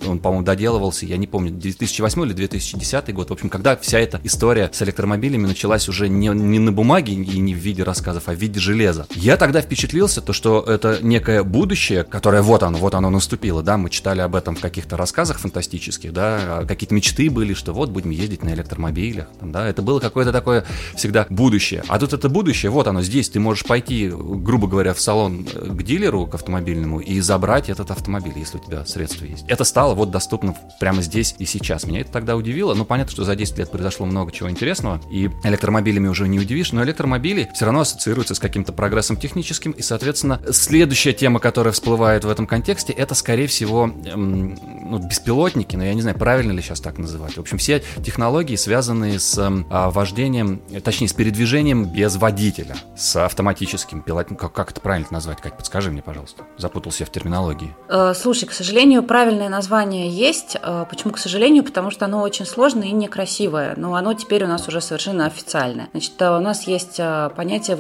[0.08, 4.20] он, по-моему, доделывался, я не помню, 2008 или 2010 год, в общем, когда вся эта
[4.24, 8.34] история с электромобилями началась уже не, не на бумаге и не в виде рассказов, а
[8.34, 9.08] в виде железа.
[9.16, 13.78] Я тогда впечатлился, то, что это некое будущее, которое вот оно, вот оно наступило, да,
[13.78, 17.90] мы читали об этом в каких-то рассказах фантастических, да, а какие-то мечты были, что вот
[17.90, 21.84] будем ездить на электромобилях, да, это было какое-то такое всегда будущее.
[21.88, 25.68] А тут это будущее, вот оно здесь, ты можешь пойти, грубо говоря, в салон э,
[25.70, 29.46] к дилеру, к автомобильному и забрать этот автомобиль, если у тебя средства есть.
[29.48, 31.86] Это стало вот доступно прямо здесь и сейчас.
[31.86, 35.30] Меня это тогда удивило, ну понятно, что за 10 лет произошло много чего интересного, и
[35.44, 40.42] электромобилями уже не удивишь, но электромобили все равно ассоциируются с каким-то прогрессом техническим, и, соответственно,
[40.52, 44.58] следующая тема, которая всплывает в этом контексте, это, скорее всего, эм,
[44.90, 47.38] ну, беспилотники, но я не знаю, правильно ли сейчас так называть.
[47.38, 54.02] В общем, все технологии, связанные с э, вождением, точнее, с передвижением без водителя, с автоматическим
[54.02, 54.36] пилотом.
[54.36, 56.44] Как, как это правильно назвать, Кать, подскажи мне, пожалуйста.
[56.58, 57.76] Запутался в терминологии.
[57.90, 60.58] Э, слушай, к сожалению, правильное название есть.
[60.62, 61.64] Э, почему, к сожалению?
[61.64, 65.90] Потому что оно очень сложное и некрасивое, но оно теперь у нас уже совершенно официальное.
[65.92, 67.00] Значит, э, у нас есть
[67.36, 67.76] понятие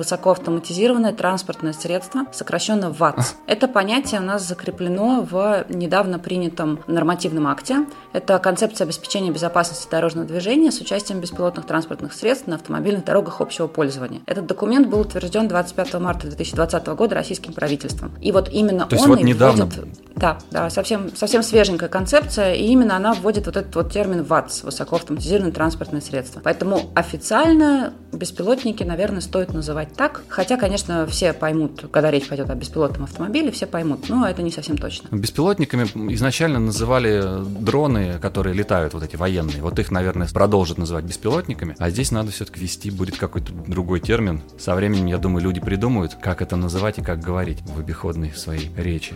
[0.51, 3.35] высокоавтоматизированное транспортное средство, сокращенно ВАТС.
[3.47, 7.85] Это понятие у нас закреплено в недавно принятом нормативном акте.
[8.13, 13.67] Это концепция обеспечения безопасности дорожного движения с участием беспилотных транспортных средств на автомобильных дорогах общего
[13.67, 14.21] пользования.
[14.25, 18.11] Этот документ был утвержден 25 марта 2020 года российским правительством.
[18.21, 19.65] И вот именно То он вот недавно...
[19.65, 19.87] вводит...
[20.15, 24.63] Да, да, совсем, совсем свеженькая концепция, и именно она вводит вот этот вот термин ВАТС,
[24.63, 26.41] высокоавтоматизированное транспортное средство.
[26.43, 32.55] Поэтому официально беспилотники, наверное, стоит называть так, хотя, конечно, все поймут, когда речь пойдет о
[32.55, 35.15] беспилотном автомобиле, все поймут, но это не совсем точно.
[35.15, 35.83] Беспилотниками
[36.15, 37.23] изначально называли
[37.59, 39.61] дроны, которые летают, вот эти военные.
[39.61, 41.75] Вот их, наверное, продолжат называть беспилотниками.
[41.77, 44.41] А здесь надо все-таки вести будет какой-то другой термин.
[44.57, 48.71] Со временем, я думаю, люди придумают, как это называть и как говорить в обиходной своей
[48.75, 49.15] речи.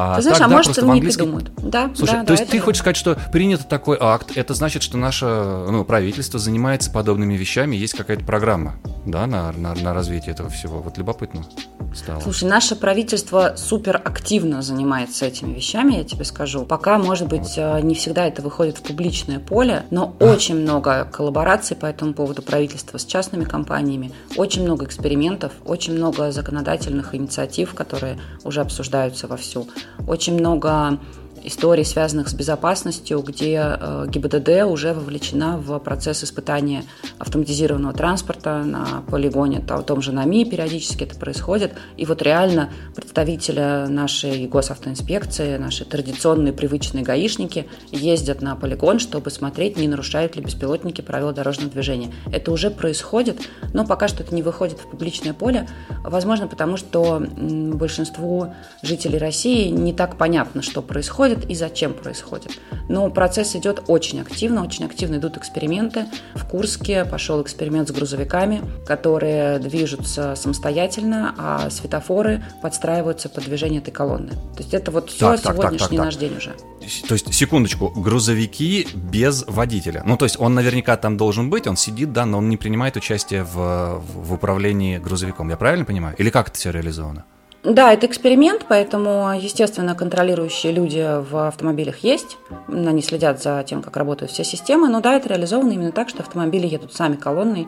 [0.00, 1.22] А ты знаешь, а может, они английский...
[1.24, 1.70] не придумают.
[1.70, 4.84] Да, Слушай, да, то да, есть ты хочешь сказать, что принят такой акт, это значит,
[4.84, 10.34] что наше ну, правительство занимается подобными вещами, есть какая-то программа, да, на, на, на развитие
[10.34, 10.57] этого всего.
[10.64, 11.44] Вот любопытно
[11.94, 12.20] стало.
[12.20, 16.64] Слушай, наше правительство супер активно занимается этими вещами, я тебе скажу.
[16.64, 20.24] Пока, может быть, э, не всегда это выходит в публичное поле, но а.
[20.24, 26.30] очень много коллабораций по этому поводу правительства с частными компаниями, очень много экспериментов, очень много
[26.32, 29.68] законодательных инициатив, которые уже обсуждаются вовсю
[30.06, 30.98] очень много
[31.44, 36.84] историй, связанных с безопасностью, где э, ГИБДД уже вовлечена в процесс испытания
[37.18, 41.72] автоматизированного транспорта на полигоне, в том же НАМИ периодически это происходит.
[41.96, 49.76] И вот реально представители нашей госавтоинспекции, наши традиционные привычные гаишники ездят на полигон, чтобы смотреть,
[49.76, 52.12] не нарушают ли беспилотники правила дорожного движения.
[52.32, 53.40] Это уже происходит,
[53.74, 55.68] но пока что это не выходит в публичное поле,
[56.02, 62.58] возможно, потому что большинству жителей России не так понятно, что происходит, происходит и зачем происходит.
[62.88, 66.06] Но процесс идет очень активно, очень активно идут эксперименты.
[66.34, 73.90] В Курске пошел эксперимент с грузовиками, которые движутся самостоятельно, а светофоры подстраиваются под движение этой
[73.90, 74.30] колонны.
[74.30, 76.54] То есть это вот все так, сегодняшний так, так, так, наш день уже.
[77.06, 80.02] То есть, секундочку, грузовики без водителя.
[80.06, 82.96] Ну, то есть он наверняка там должен быть, он сидит, да, но он не принимает
[82.96, 85.50] участие в, в управлении грузовиком.
[85.50, 86.14] Я правильно понимаю?
[86.18, 87.24] Или как это все реализовано?
[87.64, 92.36] Да, это эксперимент, поэтому, естественно, контролирующие люди в автомобилях есть.
[92.68, 94.88] Они следят за тем, как работают все системы.
[94.88, 97.66] Но да, это реализовано именно так, что автомобили едут сами колонной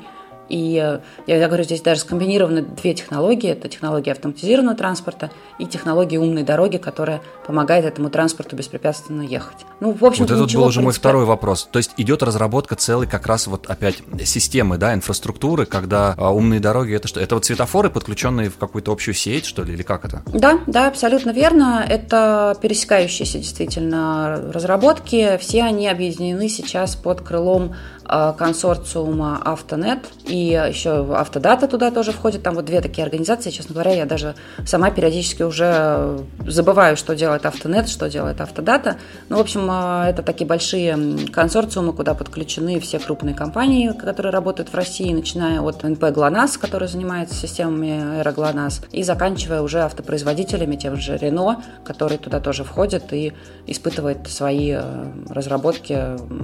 [0.50, 3.50] И э, я, говорю, здесь даже скомбинированы две технологии.
[3.50, 9.58] Это технология автоматизированного транспорта и технология умной дороги, которая помогает этому транспорту беспрепятственно ехать.
[9.78, 11.68] Ну, в общем, вот это был уже мой второй вопрос.
[11.70, 16.60] То есть идет разработка целой как раз вот опять системы, да, инфраструктуры, когда а, умные
[16.60, 17.20] дороги это что?
[17.20, 20.22] Это вот светофоры, подключенные в какую-то общую сеть, что ли, или как это?
[20.26, 21.84] Да, да, абсолютно верно.
[21.88, 25.38] Это пересекающиеся действительно разработки.
[25.38, 27.74] Все они объединены сейчас под крылом
[28.12, 32.42] а, консорциума Автонет и еще Автодата туда тоже входит.
[32.42, 33.50] Там вот две такие организации.
[33.50, 34.34] Честно говоря, я даже
[34.66, 38.96] сама периодически уже забываю, что делает Автонет, что делает Автодата.
[39.28, 40.98] Ну, в общем, а, это такие большие
[41.32, 46.88] консорциумы, куда подключены все крупные компании, которые работают в России, начиная от НП ГЛОНАСС, который
[46.88, 53.32] занимается системами аэроглонасс, и заканчивая уже автопроизводителями, тем же Рено, который туда тоже входит и
[53.66, 55.92] испытывает свои э, разработки,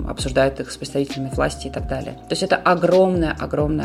[0.08, 2.14] обсуждает их с представителями власти и так далее.
[2.14, 3.32] То есть это огромная,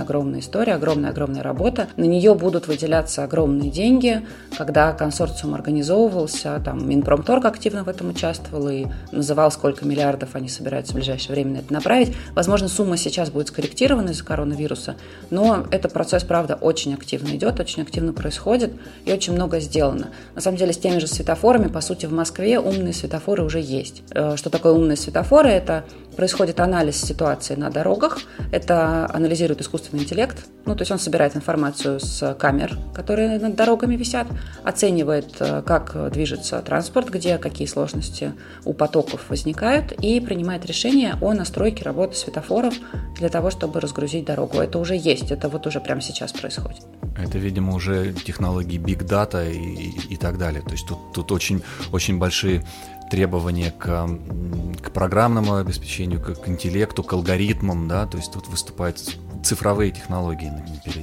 [0.02, 1.88] огромная, история, огромная, огромная работа.
[1.98, 4.26] На нее будут выделяться огромные деньги.
[4.58, 10.94] Когда консорциум организовывался, там Минпромторг активно в этом участвовал и называл, сколько миллиардов они собираются
[10.94, 12.16] в ближайшее время на это направить.
[12.34, 14.96] Возможно, сумма сейчас будет скорректирована из-за коронавируса,
[15.30, 18.74] но этот процесс, правда, очень активно идет, очень активно происходит
[19.06, 20.10] и очень много сделано.
[20.36, 24.04] На самом деле, с теми же светофорами, по сути, в Москве умные светофоры уже есть.
[24.12, 25.50] Э, что такое умные светофоры?
[25.50, 25.84] Это
[26.16, 28.20] происходит анализ ситуации на дорогах.
[28.52, 30.46] Это анализирует искусственный интеллект.
[30.66, 34.28] Ну, то есть он собирает информацию с камер, которые над дорогами висят,
[34.64, 41.34] оценивает, э, как движется транспорт, где какие сложности у потоков возникают, и принимает решение о
[41.34, 42.76] настройке работы светофоров
[43.18, 44.60] для того, чтобы разгрузить дорогу.
[44.60, 46.82] Это уже есть, это вот уже прямо сейчас происходит.
[47.18, 50.62] Это, видимо, уже технологии Big Data и, и, и так далее.
[50.62, 52.64] То есть тут, тут очень, очень большие
[53.12, 54.08] требования к,
[54.82, 59.00] к программному обеспечению, к, к интеллекту, к алгоритмам, да, то есть тут выступают
[59.44, 60.52] цифровые технологии.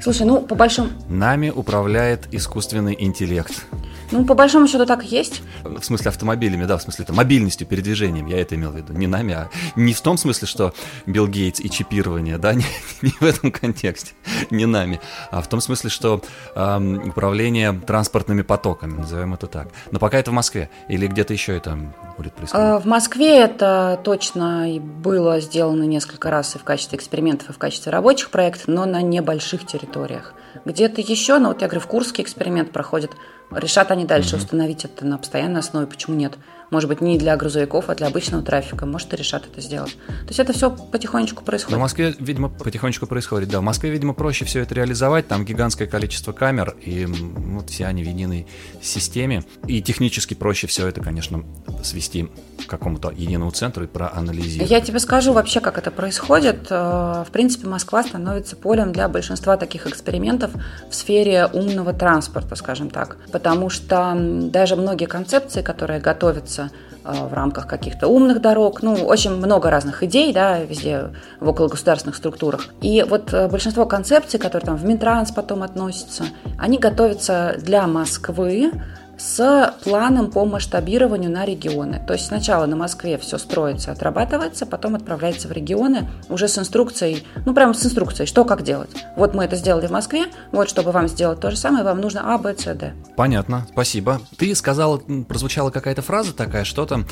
[0.03, 0.91] Слушай, ну, по большому...
[1.09, 3.65] Нами управляет искусственный интеллект.
[4.11, 5.43] Ну, по большому счету так и есть.
[5.65, 8.93] В смысле автомобилями, да, в смысле это мобильностью, передвижением, я это имел в виду.
[8.95, 10.73] Не нами, а не в том смысле, что
[11.07, 12.65] Билл Гейтс и чипирование, да, не,
[13.03, 14.13] не в этом контексте,
[14.51, 16.23] не нами, а в том смысле, что
[16.55, 19.69] эм, управление транспортными потоками, назовем это так.
[19.91, 21.79] Но пока это в Москве или где-то еще это
[22.17, 22.67] будет происходить?
[22.67, 27.53] А, в Москве это точно и было сделано несколько раз и в качестве экспериментов, и
[27.53, 30.35] в качестве рабочих проектов, но на небольших территориях.
[30.65, 33.13] Где-то еще, ну вот я говорю, в Курске эксперимент проходит
[33.51, 34.45] Решат они дальше угу.
[34.45, 36.39] установить это на постоянной основе, почему нет?
[36.71, 38.85] Может быть, не для грузовиков, а для обычного трафика.
[38.85, 39.97] Может, и решат это сделать.
[40.07, 41.73] То есть это все потихонечку происходит.
[41.73, 43.61] Но в Москве, видимо, потихонечку происходит, да.
[43.61, 45.29] В Москве, видимо, проще все это реализовать.
[45.29, 48.47] Там гигантское количество камер, и вот все они в единой
[48.83, 49.45] системе.
[49.67, 51.43] И технически проще все это, конечно,
[51.83, 52.29] свести
[52.67, 54.71] к какому-то единому центру и проанализировать.
[54.71, 56.67] Я тебе скажу вообще, как это происходит.
[56.69, 60.51] Э, в принципе, Москва становится полем для большинства таких экспериментов
[60.91, 63.17] в сфере умного транспорта, скажем так.
[63.39, 66.71] Потому что даже многие концепции, которые готовятся реализуется
[67.05, 72.67] в рамках каких-то умных дорог, ну, очень много разных идей, да, везде в окологосударственных структурах.
[72.83, 76.25] И вот э, большинство концепций, которые там в Минтранс потом относятся,
[76.59, 78.73] они готовятся для Москвы
[79.19, 82.03] с планом по масштабированию на регионы.
[82.07, 87.25] То есть сначала на Москве все строится, отрабатывается, потом отправляется в регионы уже с инструкцией,
[87.45, 88.91] ну прямо с инструкцией, что как делать.
[89.17, 92.35] Вот мы это сделали в Москве, вот чтобы вам сделать то же самое, вам нужно
[92.35, 92.95] А, Б, С, Д.
[93.17, 94.21] Понятно, спасибо.
[94.37, 97.05] Ты сказала, прозвучала какая-то фраза такая, что-то,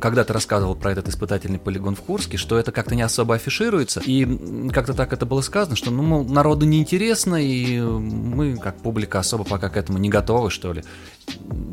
[0.00, 4.00] когда ты рассказывал про этот испытательный полигон в Курске, что это как-то не особо афишируется,
[4.04, 9.18] и как-то так это было сказано, что, ну, мол, народу неинтересно, и мы, как публика,
[9.18, 10.84] особо пока к этому не готовы, что ли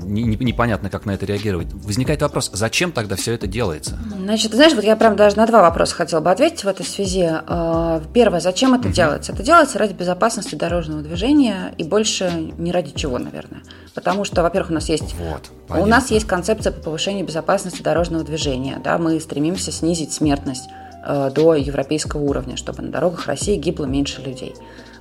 [0.07, 1.67] не, не, непонятно, как на это реагировать.
[1.73, 3.97] Возникает вопрос, зачем тогда все это делается?
[4.17, 7.27] Значит, знаешь, вот я прям даже на два вопроса хотела бы ответить в этой связи.
[7.29, 8.93] А, первое, зачем это угу.
[8.93, 9.33] делается?
[9.33, 13.61] Это делается ради безопасности дорожного движения и больше не ради чего, наверное.
[13.93, 18.23] Потому что, во-первых, у нас есть вот, у нас есть концепция по повышению безопасности дорожного
[18.23, 18.79] движения.
[18.83, 20.69] Да, мы стремимся снизить смертность
[21.07, 24.55] до европейского уровня, чтобы на дорогах России гибло меньше людей.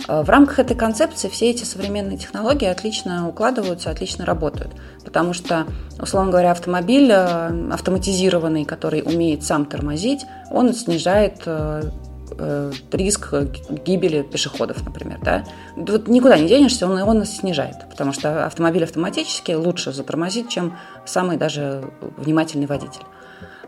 [0.08, 4.72] Э, в рамках этой концепции все эти современные технологии отлично укладываются, отлично работают.
[5.04, 5.66] Потому что,
[6.00, 11.82] условно говоря, автомобиль э, автоматизированный, который умеет сам тормозить, он снижает э,
[12.92, 13.32] риск
[13.86, 15.18] гибели пешеходов, например.
[15.22, 15.44] Да?
[15.76, 21.36] Вот никуда не денешься, он его снижает, потому что автомобиль автоматически лучше затормозит, чем самый
[21.36, 23.02] даже внимательный водитель.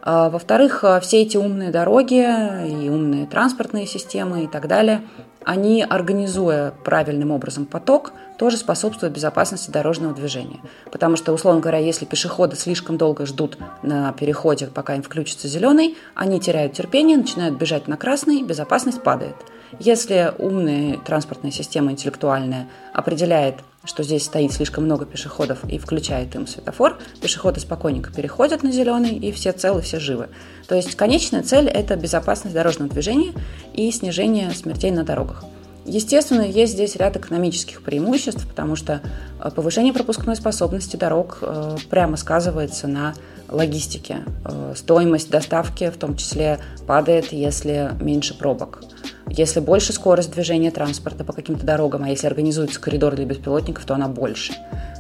[0.03, 2.25] А, во-вторых, все эти умные дороги
[2.69, 5.03] и умные транспортные системы и так далее–
[5.49, 10.61] они, организуя правильным образом поток, тоже способствуют безопасности дорожного движения.
[10.93, 15.97] Потому что, условно говоря, если пешеходы слишком долго ждут на переходе, пока им включится зеленый,
[16.15, 19.37] они теряют терпение, начинают бежать на красный, безопасность падает.
[19.79, 26.47] Если умная транспортная система интеллектуальная определяет, что здесь стоит слишком много пешеходов и включает им
[26.47, 30.29] светофор, пешеходы спокойненько переходят на зеленый, и все целы, все живы.
[30.67, 33.33] То есть конечная цель– это безопасность дорожного движения
[33.75, 35.45] и снижение смертей на дорогах.
[35.89, 39.01] Естественно, есть здесь ряд экономических преимуществ, потому что
[39.41, 43.15] э, повышение пропускной способности дорог э, прямо сказывается на
[43.49, 44.19] логистике.
[44.45, 48.83] Э, стоимость доставки в том числе падает, если меньше пробок.
[49.31, 53.95] Если больше скорость движения транспорта по каким-то дорогам, а если организуется коридор для беспилотников, то
[53.95, 54.55] она больше.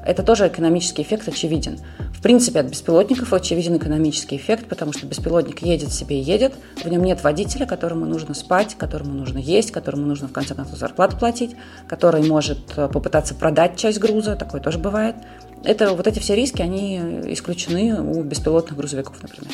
[0.05, 1.79] Это тоже экономический эффект очевиден.
[2.15, 6.89] В принципе, от беспилотников очевиден экономический эффект, потому что беспилотник едет себе и едет, в
[6.89, 11.17] нем нет водителя, которому нужно спать, которому нужно есть, которому нужно в конце концов зарплату
[11.19, 15.17] платить, который может э, попытаться продать часть груза, такое тоже бывает.
[15.65, 19.53] Это, вот эти все риски, они исключены у беспилотных грузовиков, например.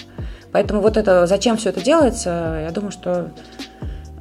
[0.52, 3.30] Поэтому вот это, зачем все это делается, я думаю, что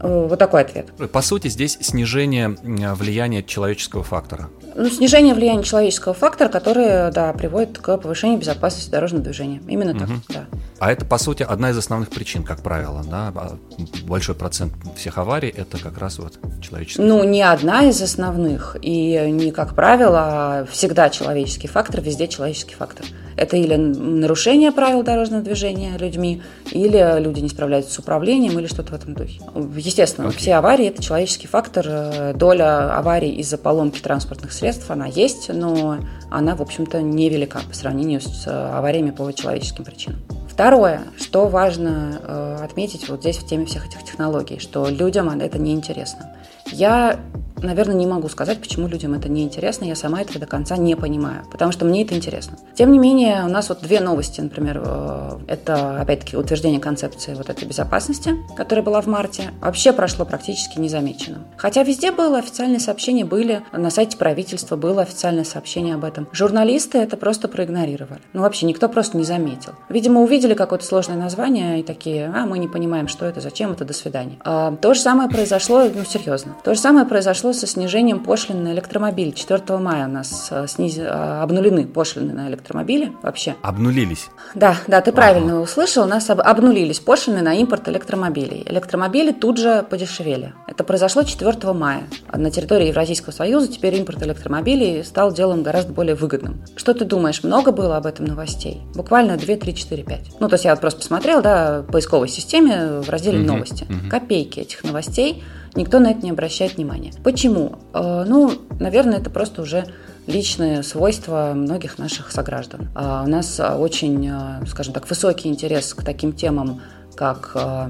[0.04, 0.92] вот такой ответ.
[1.12, 2.50] По сути, здесь снижение
[2.94, 4.50] влияния человеческого фактора.
[4.76, 9.62] Ну, снижение влияния человеческого фактора, которое, да, приводит к повышению безопасности дорожного движения.
[9.68, 10.46] Именно так, да.
[10.80, 13.32] А это, по сути, одна из основных причин, как правило, да?
[13.36, 13.58] А
[14.04, 19.30] большой процент всех аварий– это как раз вот человеческий Ну, не одна из основных, и
[19.32, 23.06] не как правило, а всегда человеческий фактор, везде человеческий фактор.
[23.36, 28.92] Это или нарушение правил дорожного движения людьми, или люди не справляются с управлением, или что-то
[28.92, 29.42] в этом духе.
[29.76, 30.38] Естественно, okay.
[30.38, 32.34] все аварии– это человеческий фактор.
[32.36, 34.63] Доля аварий из-за поломки транспортных средств,
[34.94, 35.98] она есть, но
[36.30, 40.20] она, в общем-то, невелика по сравнению с авариями по человеческим причинам.
[40.50, 45.58] Второе, что важно э, отметить вот здесь в теме всех этих технологий, что людям это
[45.58, 46.36] неинтересно.
[46.68, 47.20] Я
[47.64, 49.86] наверное, не могу сказать, почему людям это не интересно.
[49.86, 52.58] Я сама этого до конца не понимаю, потому что мне это интересно.
[52.76, 57.50] Тем не менее, у нас вот две новости, например, э, это, опять-таки, утверждение концепции вот
[57.50, 61.46] этой безопасности, которая была в марте, вообще прошло практически незамеченным.
[61.58, 66.28] Хотя везде было официальные сообщения, были на сайте правительства было официальное сообщение об этом.
[66.32, 68.22] Журналисты это просто проигнорировали.
[68.34, 69.74] Ну, вообще, никто просто не заметил.
[69.90, 73.86] Видимо, увидели какое-то сложное название и такие, а, мы не понимаем, что это, зачем это,
[73.86, 74.38] до свидания.
[74.44, 76.56] А, то же самое произошло, ну, серьезно.
[76.64, 79.34] То же самое произошло со снижением пошлин на электромобиль.
[79.34, 80.98] 4 мая у нас э, сниз...
[80.98, 83.56] Э, обнулены пошлины на электромобили вообще.
[83.62, 84.30] Обнулились?
[84.56, 85.62] Да, да, ты правильно ага.
[85.62, 86.04] услышал.
[86.04, 86.42] У нас об...
[86.42, 88.64] обнулились пошлины на импорт электромобилей.
[88.68, 90.54] Электромобили тут же подешевели.
[90.68, 92.04] Это произошло 4 мая.
[92.32, 96.64] На территории Евразийского союза теперь импорт электромобилей стал делом гораздо более выгодным.
[96.76, 98.82] Что ты думаешь, много было об этом новостей?
[98.96, 100.20] Буквально 2, 3, 4, 5.
[100.40, 103.84] Ну, то есть я вот просто посмотрел, да, в поисковой системе в разделе угу, «Новости».
[103.84, 104.10] Угу.
[104.10, 105.44] Копейки этих новостей–
[105.76, 107.12] никто на это не обращает внимания.
[107.24, 107.78] Почему?
[107.94, 109.86] Э, ну, наверное, это просто уже
[110.28, 112.90] личные свойства многих наших сограждан.
[112.96, 116.82] А у нас очень, э, скажем так, высокий интерес к таким темам,
[117.16, 117.90] как э,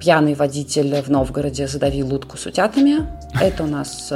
[0.00, 3.06] пьяный водитель в Новгороде задавил утку с утятами.
[3.40, 4.12] Это у нас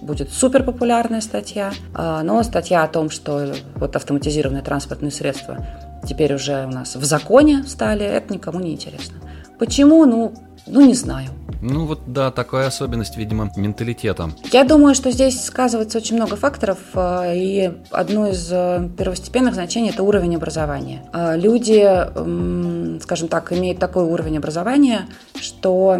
[0.00, 1.72] будет супер популярная статья.
[1.94, 5.66] Но статья о том, что вот автоматизированные транспортные средства
[6.06, 9.16] теперь уже у нас в законе стали, это никому не интересно.
[9.58, 10.06] Почему?
[10.06, 10.32] Ну,
[10.70, 11.30] ну не знаю.
[11.62, 14.30] Ну вот да, такая особенность, видимо, менталитета.
[14.50, 19.90] Я думаю, что здесь сказывается очень много факторов, э, и одно из э, первостепенных значений–
[19.90, 21.02] это уровень образования.
[21.12, 21.82] Э, люди,
[23.02, 25.06] скажем так, имеют такой уровень образования,
[25.38, 25.98] что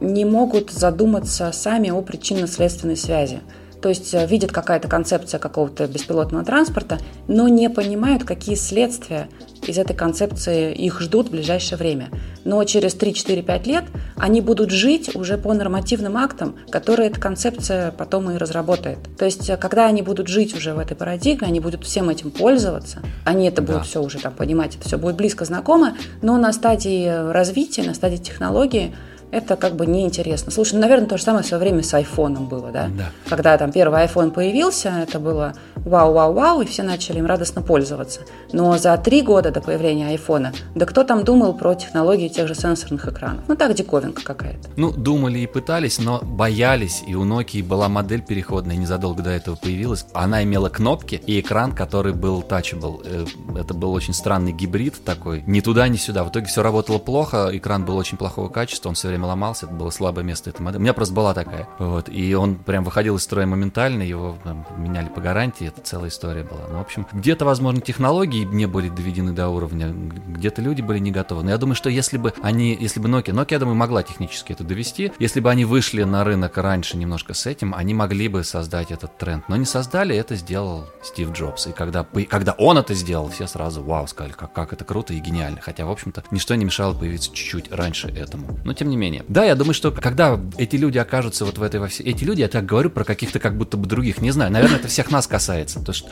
[0.00, 3.40] не могут задуматься сами о причинно-следственной связи.
[3.86, 9.28] То есть видят какая-то концепция какого-то беспилотного транспорта, но не понимают, какие следствия
[9.64, 12.08] из этой концепции их ждут в ближайшее время.
[12.44, 13.84] Но через 3-4-5 лет
[14.16, 18.98] они будут жить уже по нормативным актам, которые эта концепция потом и разработает.
[19.16, 23.02] То есть, когда они будут жить уже в этой парадигме, они будут всем этим пользоваться,
[23.24, 23.84] они это будут да.
[23.84, 28.16] все уже там понимать, это все будет близко знакомо, но на стадии развития, на стадии
[28.16, 28.96] технологии
[29.36, 30.50] это как бы неинтересно.
[30.50, 32.88] Слушай, ну, наверное, то же самое в свое время с айфоном было, да?
[32.88, 33.10] да.
[33.28, 38.20] Когда там первый iPhone появился, это было вау-вау-вау, и все начали им радостно пользоваться.
[38.52, 42.54] Но за три года до появления айфона, да кто там думал про технологии тех же
[42.54, 43.44] сенсорных экранов?
[43.46, 44.70] Ну так, диковинка какая-то.
[44.76, 49.56] Ну, думали и пытались, но боялись, и у Nokia была модель переходная, незадолго до этого
[49.56, 50.06] появилась.
[50.14, 53.02] Она имела кнопки и экран, который был touchable.
[53.04, 53.26] Э,
[53.60, 56.24] это был очень странный гибрид такой, ни туда, ни сюда.
[56.24, 59.66] В итоге все работало плохо, экран был очень плохого качества, он все время время ломался,
[59.66, 60.78] это было слабое место этой модели.
[60.78, 61.68] У меня просто была такая.
[61.78, 66.08] Вот, и он прям выходил из строя моментально, его там, меняли по гарантии, это целая
[66.08, 66.62] история была.
[66.70, 71.10] Ну, в общем, где-то, возможно, технологии не были доведены до уровня, где-то люди были не
[71.10, 71.42] готовы.
[71.42, 74.52] Но я думаю, что если бы они, если бы Nokia, Nokia, я думаю, могла технически
[74.52, 78.44] это довести, если бы они вышли на рынок раньше немножко с этим, они могли бы
[78.44, 79.48] создать этот тренд.
[79.48, 81.66] Но не создали, это сделал Стив Джобс.
[81.66, 85.18] И когда, когда он это сделал, все сразу вау, сказали, как, как это круто и
[85.18, 85.60] гениально.
[85.60, 88.58] Хотя, в общем-то, ничто не мешало появиться чуть-чуть раньше этому.
[88.64, 89.24] Но, тем не менее, мнение.
[89.28, 92.04] Да, я думаю, что когда эти люди окажутся вот в этой во всей...
[92.04, 94.88] Эти люди, я так говорю про каких-то как будто бы других, не знаю, наверное, это
[94.88, 95.80] всех нас касается.
[95.80, 96.04] То есть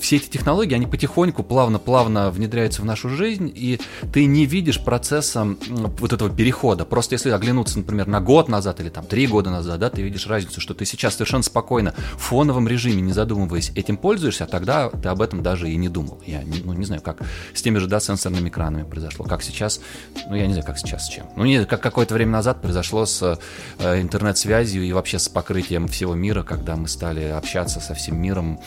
[0.00, 3.80] все эти технологии, они потихоньку, плавно-плавно внедряются в нашу жизнь, и
[4.12, 5.56] ты не видишь процесса
[5.98, 6.84] вот этого перехода.
[6.84, 10.26] Просто если оглянуться, например, на год назад или там три года назад, да, ты видишь
[10.26, 14.90] разницу, что ты сейчас совершенно спокойно в фоновом режиме, не задумываясь, этим пользуешься, а тогда
[14.90, 16.20] ты об этом даже и не думал.
[16.26, 17.22] Я ну, не знаю, как
[17.54, 19.80] с теми же, да, сенсорными экранами произошло, как сейчас,
[20.28, 21.26] ну, я не знаю, как сейчас с чем.
[21.36, 23.38] Ну, не, как какое-то время назад произошло с
[23.78, 28.60] э, интернет-связью и вообще с покрытием всего мира, когда мы стали общаться со всем миром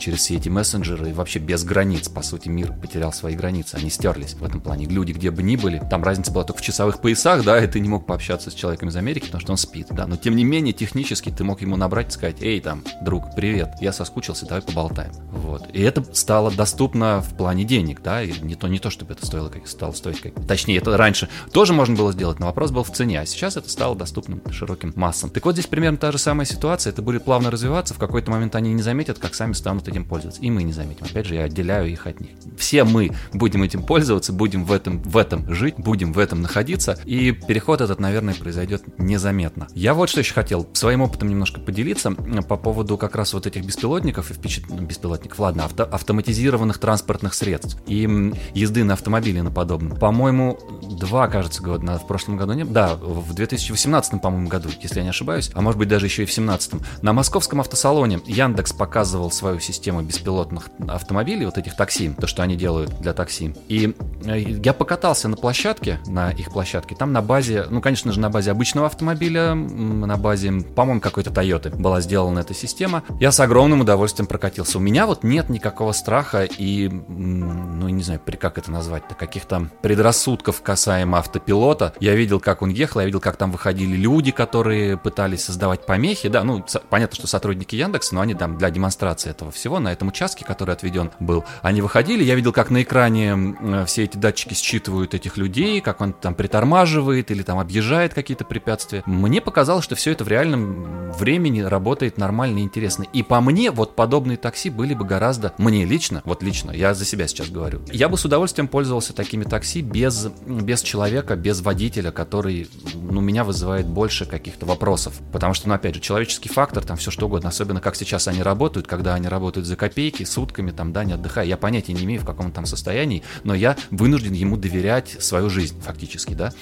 [0.00, 2.08] через все эти мессенджеры и вообще без границ.
[2.08, 4.86] По сути, мир потерял свои границы, они стерлись в этом плане.
[4.86, 7.80] Люди, где бы ни были, там разница была только в часовых поясах, да, и ты
[7.80, 10.44] не мог пообщаться с человеком из Америки, потому что он спит, да, но тем не
[10.44, 14.62] менее, технически ты мог ему набрать и сказать, эй, там, друг, привет, я соскучился, давай
[14.62, 15.12] поболтаем.
[15.30, 15.68] Вот.
[15.72, 19.26] И это стало доступно в плане денег, да, и не то, не то, чтобы это
[19.26, 22.82] стоило, как стало стоить, как, точнее, это раньше тоже можно было сделать, но вопрос был
[22.82, 25.30] в цене, а сейчас это стало доступным широким массам.
[25.30, 28.54] Так вот, здесь примерно та же самая ситуация, это будет плавно развиваться, в какой-то момент
[28.54, 30.40] они не заметят, как сами станут этим пользоваться.
[30.40, 31.04] И мы не заметим.
[31.04, 32.30] Опять же, я отделяю их от них.
[32.56, 36.98] Все мы будем этим пользоваться, будем в этом, в этом жить, будем в этом находиться.
[37.04, 39.68] И переход этот, наверное, произойдет незаметно.
[39.74, 43.64] Я вот что еще хотел своим опытом немножко поделиться по поводу как раз вот этих
[43.64, 44.64] беспилотников и впечат...
[44.68, 45.84] Ну, беспилотников, ладно, авто...
[45.84, 49.98] автоматизированных транспортных средств и езды на автомобиле на подобном.
[49.98, 50.58] По-моему,
[50.98, 55.10] два, кажется, года в прошлом году не Да, в 2018, по-моему, году, если я не
[55.10, 57.02] ошибаюсь, а может быть даже еще и в 2017.
[57.02, 62.42] На московском автосалоне Яндекс показывал свою систему беспилотников беспилотных автомобилей, вот этих такси, то, что
[62.42, 63.54] они делают для такси.
[63.68, 68.20] И э, я покатался на площадке, на их площадке, там на базе, ну, конечно же,
[68.20, 73.02] на базе обычного автомобиля, на базе, по-моему, какой-то Toyota была сделана эта система.
[73.18, 74.78] Я с огромным удовольствием прокатился.
[74.78, 80.62] У меня вот нет никакого страха и, ну, не знаю, как это назвать-то, каких-то предрассудков
[80.62, 81.92] касаемо автопилота.
[82.00, 86.28] Я видел, как он ехал, я видел, как там выходили люди, которые пытались создавать помехи,
[86.28, 90.08] да, ну, понятно, что сотрудники Яндекса, но они там для демонстрации этого всего на этом
[90.08, 95.14] участке, который отведен был, они выходили, я видел, как на экране все эти датчики считывают
[95.14, 99.02] этих людей, как он там притормаживает или там объезжает какие-то препятствия.
[99.06, 103.04] Мне показалось, что все это в реальном времени работает нормально и интересно.
[103.12, 107.04] И по мне, вот подобные такси были бы гораздо, мне лично, вот лично, я за
[107.04, 112.10] себя сейчас говорю, я бы с удовольствием пользовался такими такси без, без человека, без водителя,
[112.10, 115.14] который, ну, меня вызывает больше каких-то вопросов.
[115.32, 118.42] Потому что, ну, опять же, человеческий фактор, там все что угодно, особенно как сейчас они
[118.42, 121.44] работают, когда они работают за копейки, копейки, сутками там, да, не отдыхая.
[121.44, 125.50] Я понятия не имею, в каком он там состоянии, но я вынужден ему доверять свою
[125.50, 126.52] жизнь фактически, да.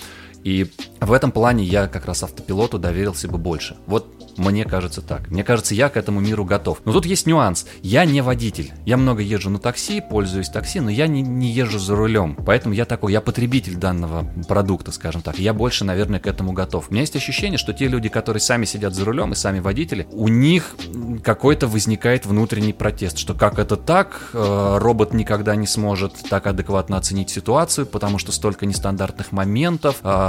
[0.45, 0.71] И
[1.01, 3.77] в этом плане я как раз автопилоту доверился бы больше.
[3.87, 5.29] Вот мне кажется так.
[5.31, 6.81] Мне кажется, я к этому миру готов.
[6.85, 7.67] Но тут есть нюанс.
[7.83, 8.73] Я не водитель.
[8.87, 12.37] Я много езжу на такси, пользуюсь такси, но я не, не езжу за рулем.
[12.47, 15.41] Поэтому я такой, я потребитель данного продукта, скажем так.
[15.41, 16.87] Я больше, наверное, к этому готов.
[16.89, 20.07] У меня есть ощущение, что те люди, которые сами сидят за рулем и сами водители,
[20.13, 20.77] у них
[21.25, 26.97] какой-то возникает внутренний протест, что как это так, э, робот никогда не сможет так адекватно
[26.97, 30.28] оценить ситуацию, потому что столько нестандартных моментов, а,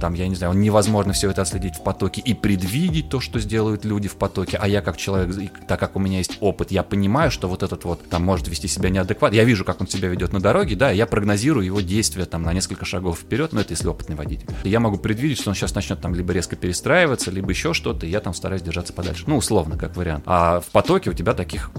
[0.00, 3.84] там, я не знаю, невозможно все это отследить в потоке и предвидеть то, что сделают
[3.84, 7.30] люди в потоке, а я как человек, так как у меня есть опыт, я понимаю,
[7.30, 9.36] что вот этот вот там может вести себя неадекватно.
[9.36, 12.52] Я вижу, как он себя ведет на дороге, да, я прогнозирую его действия там на
[12.52, 14.46] несколько шагов вперед, но это если опытный водитель.
[14.64, 18.10] Я могу предвидеть, что он сейчас начнет там либо резко перестраиваться, либо еще что-то, и
[18.10, 19.24] я там стараюсь держаться подальше.
[19.26, 20.24] Ну, условно, как вариант.
[20.26, 21.70] А в потоке у тебя таких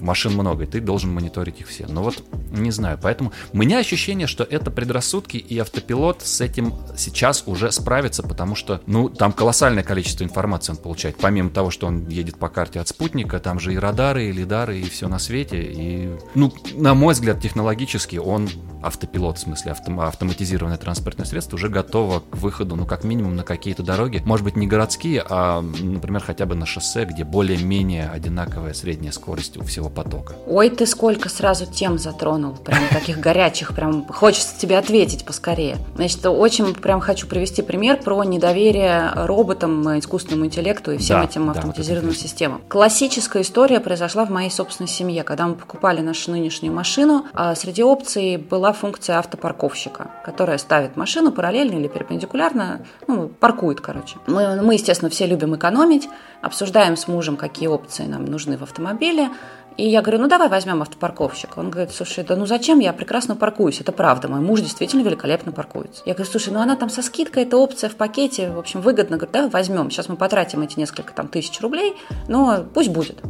[0.00, 1.86] машин много, и ты должен мониторить их все.
[1.88, 6.74] Но вот не знаю, поэтому у меня ощущение, что это предрассудки, и автопилот с этим
[6.96, 11.16] сейчас уже справится, потому что, ну, там колоссальное количество информации он получает.
[11.16, 14.78] Помимо того, что он едет по карте от спутника, там же и радары, и лидары,
[14.78, 15.62] и все на свете.
[15.62, 18.48] И, ну, на мой взгляд, технологически он
[18.82, 23.42] автопилот, в смысле автом, автоматизированное транспортное средство, уже готово к выходу, ну, как минимум, на
[23.42, 24.22] какие-то дороги.
[24.24, 29.56] Может быть, не городские, а, например, хотя бы на шоссе, где более-менее одинаковая средняя скорость
[29.56, 30.34] у всего потока.
[30.46, 35.78] Ой, ты сколько сразу тем затронул, прям таких горячих, прям хочется тебе ответить поскорее.
[35.94, 41.48] Значит, очень прям хочу привести пример про недоверие роботам, искусственному интеллекту и всем да, этим
[41.48, 42.60] автоматизированным да, вот системам.
[42.68, 45.24] Классическая история произошла в моей собственной семье.
[45.24, 51.32] Когда мы покупали нашу нынешнюю машину, а среди опций была функция автопарковщика, которая ставит машину
[51.32, 54.18] параллельно или перпендикулярно, ну, паркует, короче.
[54.26, 56.06] Мы, мы, естественно, все любим экономить,
[56.42, 59.30] обсуждаем с мужем, какие опции нам нужны в автомобиле,
[59.76, 61.58] и я говорю, ну давай возьмем автопарковщик.
[61.58, 65.52] Он говорит, слушай, да ну зачем, я прекрасно паркуюсь, это правда, мой муж действительно великолепно
[65.52, 66.02] паркуется.
[66.06, 69.16] Я говорю, слушай, ну она там со скидкой, это опция в пакете, в общем, выгодно.
[69.16, 71.96] Говорю, давай возьмем, сейчас мы потратим эти несколько там тысяч рублей,
[72.28, 73.20] но пусть будет.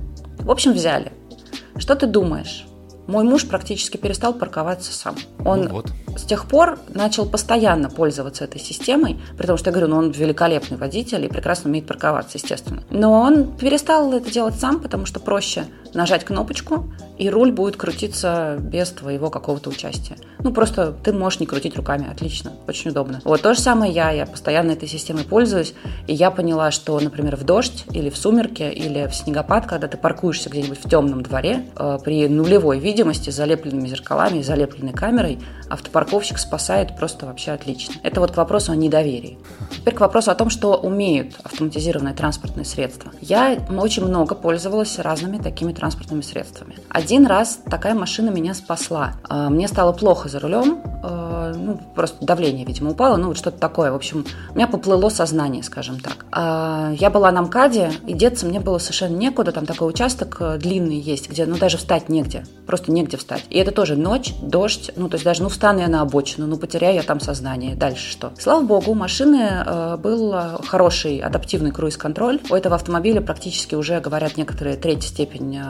[0.40, 1.12] В общем, взяли.
[1.76, 2.66] Что ты думаешь?
[3.06, 5.16] Мой муж практически перестал парковаться сам.
[5.44, 5.92] Он, ну вот.
[6.16, 10.76] С тех пор начал постоянно пользоваться этой системой, потому что я говорю, ну он великолепный
[10.76, 12.82] водитель и прекрасно умеет парковаться, естественно.
[12.90, 18.56] Но он перестал это делать сам, потому что проще нажать кнопочку, и руль будет крутиться
[18.58, 20.16] без твоего какого-то участия.
[20.40, 23.20] Ну, просто ты можешь не крутить руками, отлично, очень удобно.
[23.24, 25.74] Вот то же самое я, я постоянно этой системой пользуюсь,
[26.06, 29.96] и я поняла, что, например, в дождь или в сумерки или в снегопад, когда ты
[29.96, 35.38] паркуешься где-нибудь в темном дворе, э, при нулевой видимости, залепленными зеркалами, залепленной камерой,
[36.04, 37.94] автопарковщик спасает просто вообще отлично.
[38.02, 39.38] Это вот к вопросу о недоверии.
[39.70, 43.10] Теперь к вопросу о том, что умеют автоматизированные транспортные средства.
[43.20, 46.76] Я очень много пользовалась разными такими транспортными средствами.
[46.90, 49.14] Один раз такая машина меня спасла.
[49.28, 53.58] Э, мне стало плохо за рулем, э, ну, просто давление, видимо, упало, ну, вот что-то
[53.58, 53.90] такое.
[53.90, 56.26] В общем, у меня поплыло сознание, скажем так.
[56.32, 60.98] Э, я была на МКАДе, и деться мне было совершенно некуда, там такой участок длинный
[60.98, 63.44] есть, где, ну, даже встать негде, просто негде встать.
[63.50, 66.56] И это тоже ночь, дождь, ну, то есть даже, ну, встану я на обочину, ну,
[66.56, 68.32] потеряю я там сознание, дальше что?
[68.38, 70.34] Слава богу, у машины был
[70.66, 72.40] хороший адаптивный круиз-контроль.
[72.50, 75.60] У этого автомобиля практически уже, говорят некоторые, третья степень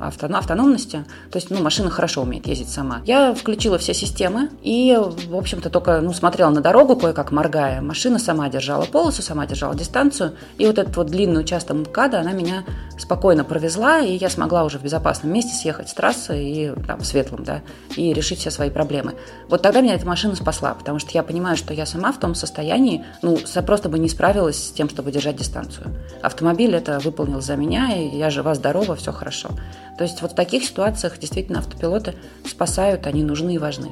[0.00, 3.02] автономности, то есть, ну, машина хорошо умеет ездить сама.
[3.04, 7.80] Я включила все системы и, в общем-то, только, ну, смотрела на дорогу, кое-как моргая.
[7.80, 12.30] Машина сама держала полосу, сама держала дистанцию, и вот этот вот длинный участок МКАДа, она
[12.30, 12.64] меня
[12.96, 17.42] спокойно провезла, и я смогла уже в безопасном месте съехать с трассы и там, светлом,
[17.42, 17.62] да,
[17.96, 19.14] и решить все свои проблемы.
[19.48, 22.34] Вот тогда меня эта машина спасла, потому что я понимаю, что я сама в том
[22.34, 25.96] состоянии, ну, просто бы не справилась с тем, чтобы держать дистанцию.
[26.22, 29.50] Автомобиль это выполнил за меня, и я жива-здорова, все хорошо.
[29.96, 32.14] То есть вот в таких ситуациях действительно автопилоты
[32.46, 33.90] спасают, они нужны и важны.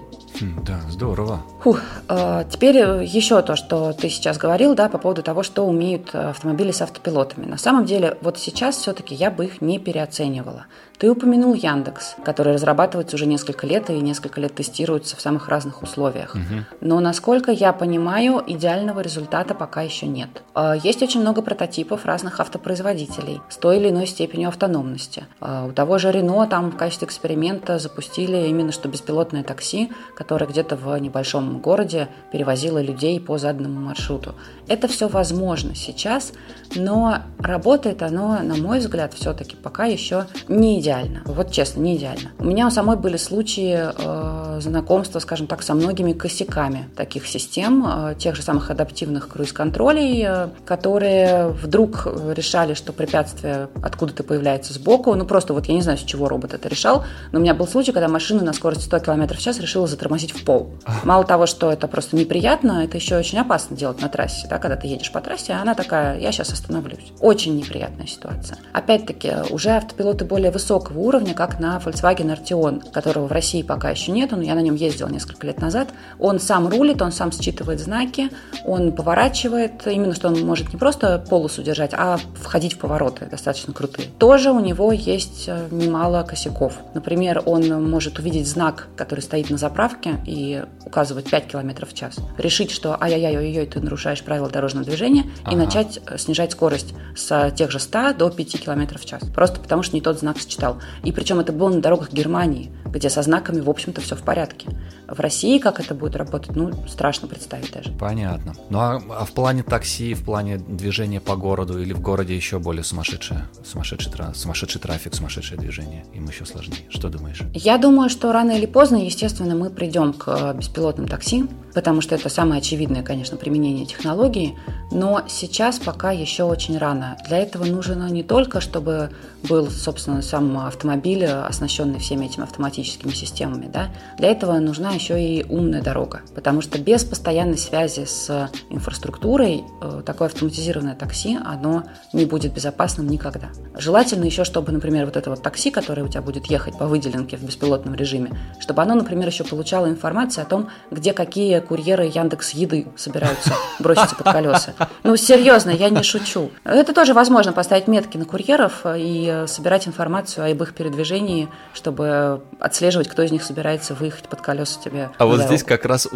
[0.65, 1.41] Да, здорово.
[1.63, 6.15] Фух, э, теперь еще то, что ты сейчас говорил, да, по поводу того, что умеют
[6.15, 7.47] автомобили с автопилотами.
[7.47, 10.67] На самом деле, вот сейчас все-таки я бы их не переоценивала.
[10.99, 15.83] Ты упомянул Яндекс, который разрабатывается уже несколько лет и несколько лет тестируется в самых разных
[15.83, 16.35] условиях.
[16.35, 16.65] Угу.
[16.81, 20.43] Но, насколько я понимаю, идеального результата пока еще нет.
[20.83, 25.27] Есть очень много прототипов разных автопроизводителей с той или иной степенью автономности.
[25.41, 30.77] У того же Renault там в качестве эксперимента запустили именно что беспилотное такси, которое где-то
[30.77, 34.35] в небольшом городе перевозило людей по заданному маршруту.
[34.69, 36.33] Это все возможно сейчас,
[36.75, 41.23] но работает оно, на мой взгляд, все-таки пока еще не идеально.
[41.25, 42.31] Вот честно, не идеально.
[42.39, 47.87] У меня у самой были случаи э, знакомства, скажем так, со многими косяками таких систем,
[47.87, 55.15] э, тех же самых адаптивных круиз-контролей, э, которые вдруг решали, что препятствие откуда-то появляется сбоку.
[55.15, 57.69] Ну, просто вот я не знаю, с чего робот это решал, но у меня был
[57.69, 60.75] случай, когда машина на скорости 100 км в час решила затормозить в пол.
[61.05, 64.77] Мало того, что это просто неприятно, это еще очень опасно делать на трассе, да, когда
[64.77, 67.13] ты едешь по трассе, а она такая, я сейчас остановлюсь.
[67.21, 68.59] Очень неприятная ситуация.
[68.73, 74.13] Опять-таки, уже автопилоты более высокого уровня, как на Volkswagen Arteon, которого в России пока еще
[74.13, 75.89] нет, но я на нем ездила несколько лет назад.
[76.19, 78.31] Он сам рулит, он сам считывает знаки,
[78.65, 83.73] он поворачивает, именно что он может не просто полосу держать, а входить в повороты достаточно
[83.73, 84.09] крутые.
[84.19, 86.75] Тоже у него есть э, немало косяков.
[86.95, 92.17] Например, он может увидеть знак, который стоит на заправке и указывать 5 км в час.
[92.39, 95.53] Решить, что ай-яй-яй-ой, ты нарушаешь правила дорожного движения ага.
[95.53, 99.23] и начать э, снижать скорость с тех же 100 до 5 км в час.
[99.35, 100.79] Просто потому, что не тот знак сочетается читал.
[101.05, 104.69] И причем это было на дорогах Германии, где со знаками, в общем-то, все в порядке.
[105.07, 107.93] В России как это будет работать, ну, страшно представить даже.
[107.93, 108.55] Понятно.
[108.71, 112.59] Ну, а, а в плане такси, в плане движения по городу или в городе еще
[112.59, 116.05] более сумасшедшее, сумасшедший, сумасшедший трафик, сумасшедшее движение?
[116.15, 116.87] Им еще сложнее.
[116.89, 117.43] Что думаешь?
[117.53, 122.15] Я думаю, что рано или поздно, естественно, мы придем к э, беспилотным такси, потому что
[122.15, 124.59] это самое очевидное, конечно, применение технологии,
[124.91, 127.19] но сейчас пока еще очень рано.
[127.29, 129.11] Для этого нужно не только, чтобы
[129.43, 133.89] был, собственно, сам автомобиль, оснащенный всеми этими автоматическими системами, да,
[134.19, 140.03] для этого нужна еще и умная дорога, потому что без постоянной связи с инфраструктурой э,
[140.05, 143.49] такое автоматизированное такси, оно не будет безопасным никогда.
[143.77, 147.37] Желательно еще, чтобы, например, вот это вот такси, которое у тебя будет ехать по выделенке
[147.37, 152.51] в беспилотном режиме, чтобы оно, например, еще получало информацию о том, где какие курьеры Яндекс
[152.51, 154.75] Еды собираются броситься под колеса.
[155.03, 156.51] Ну, серьезно, я не шучу.
[156.65, 163.09] Это тоже возможно поставить метки на курьеров и собирать информацию об их передвижении, чтобы отслеживать,
[163.09, 165.11] кто из них собирается выехать под колеса тебе.
[165.19, 166.09] А вот здесь как раз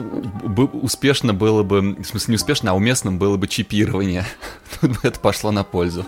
[0.73, 4.25] успешно было бы, в смысле не успешно, а уместным было бы чипирование.
[4.81, 6.05] Тут бы это пошло на пользу.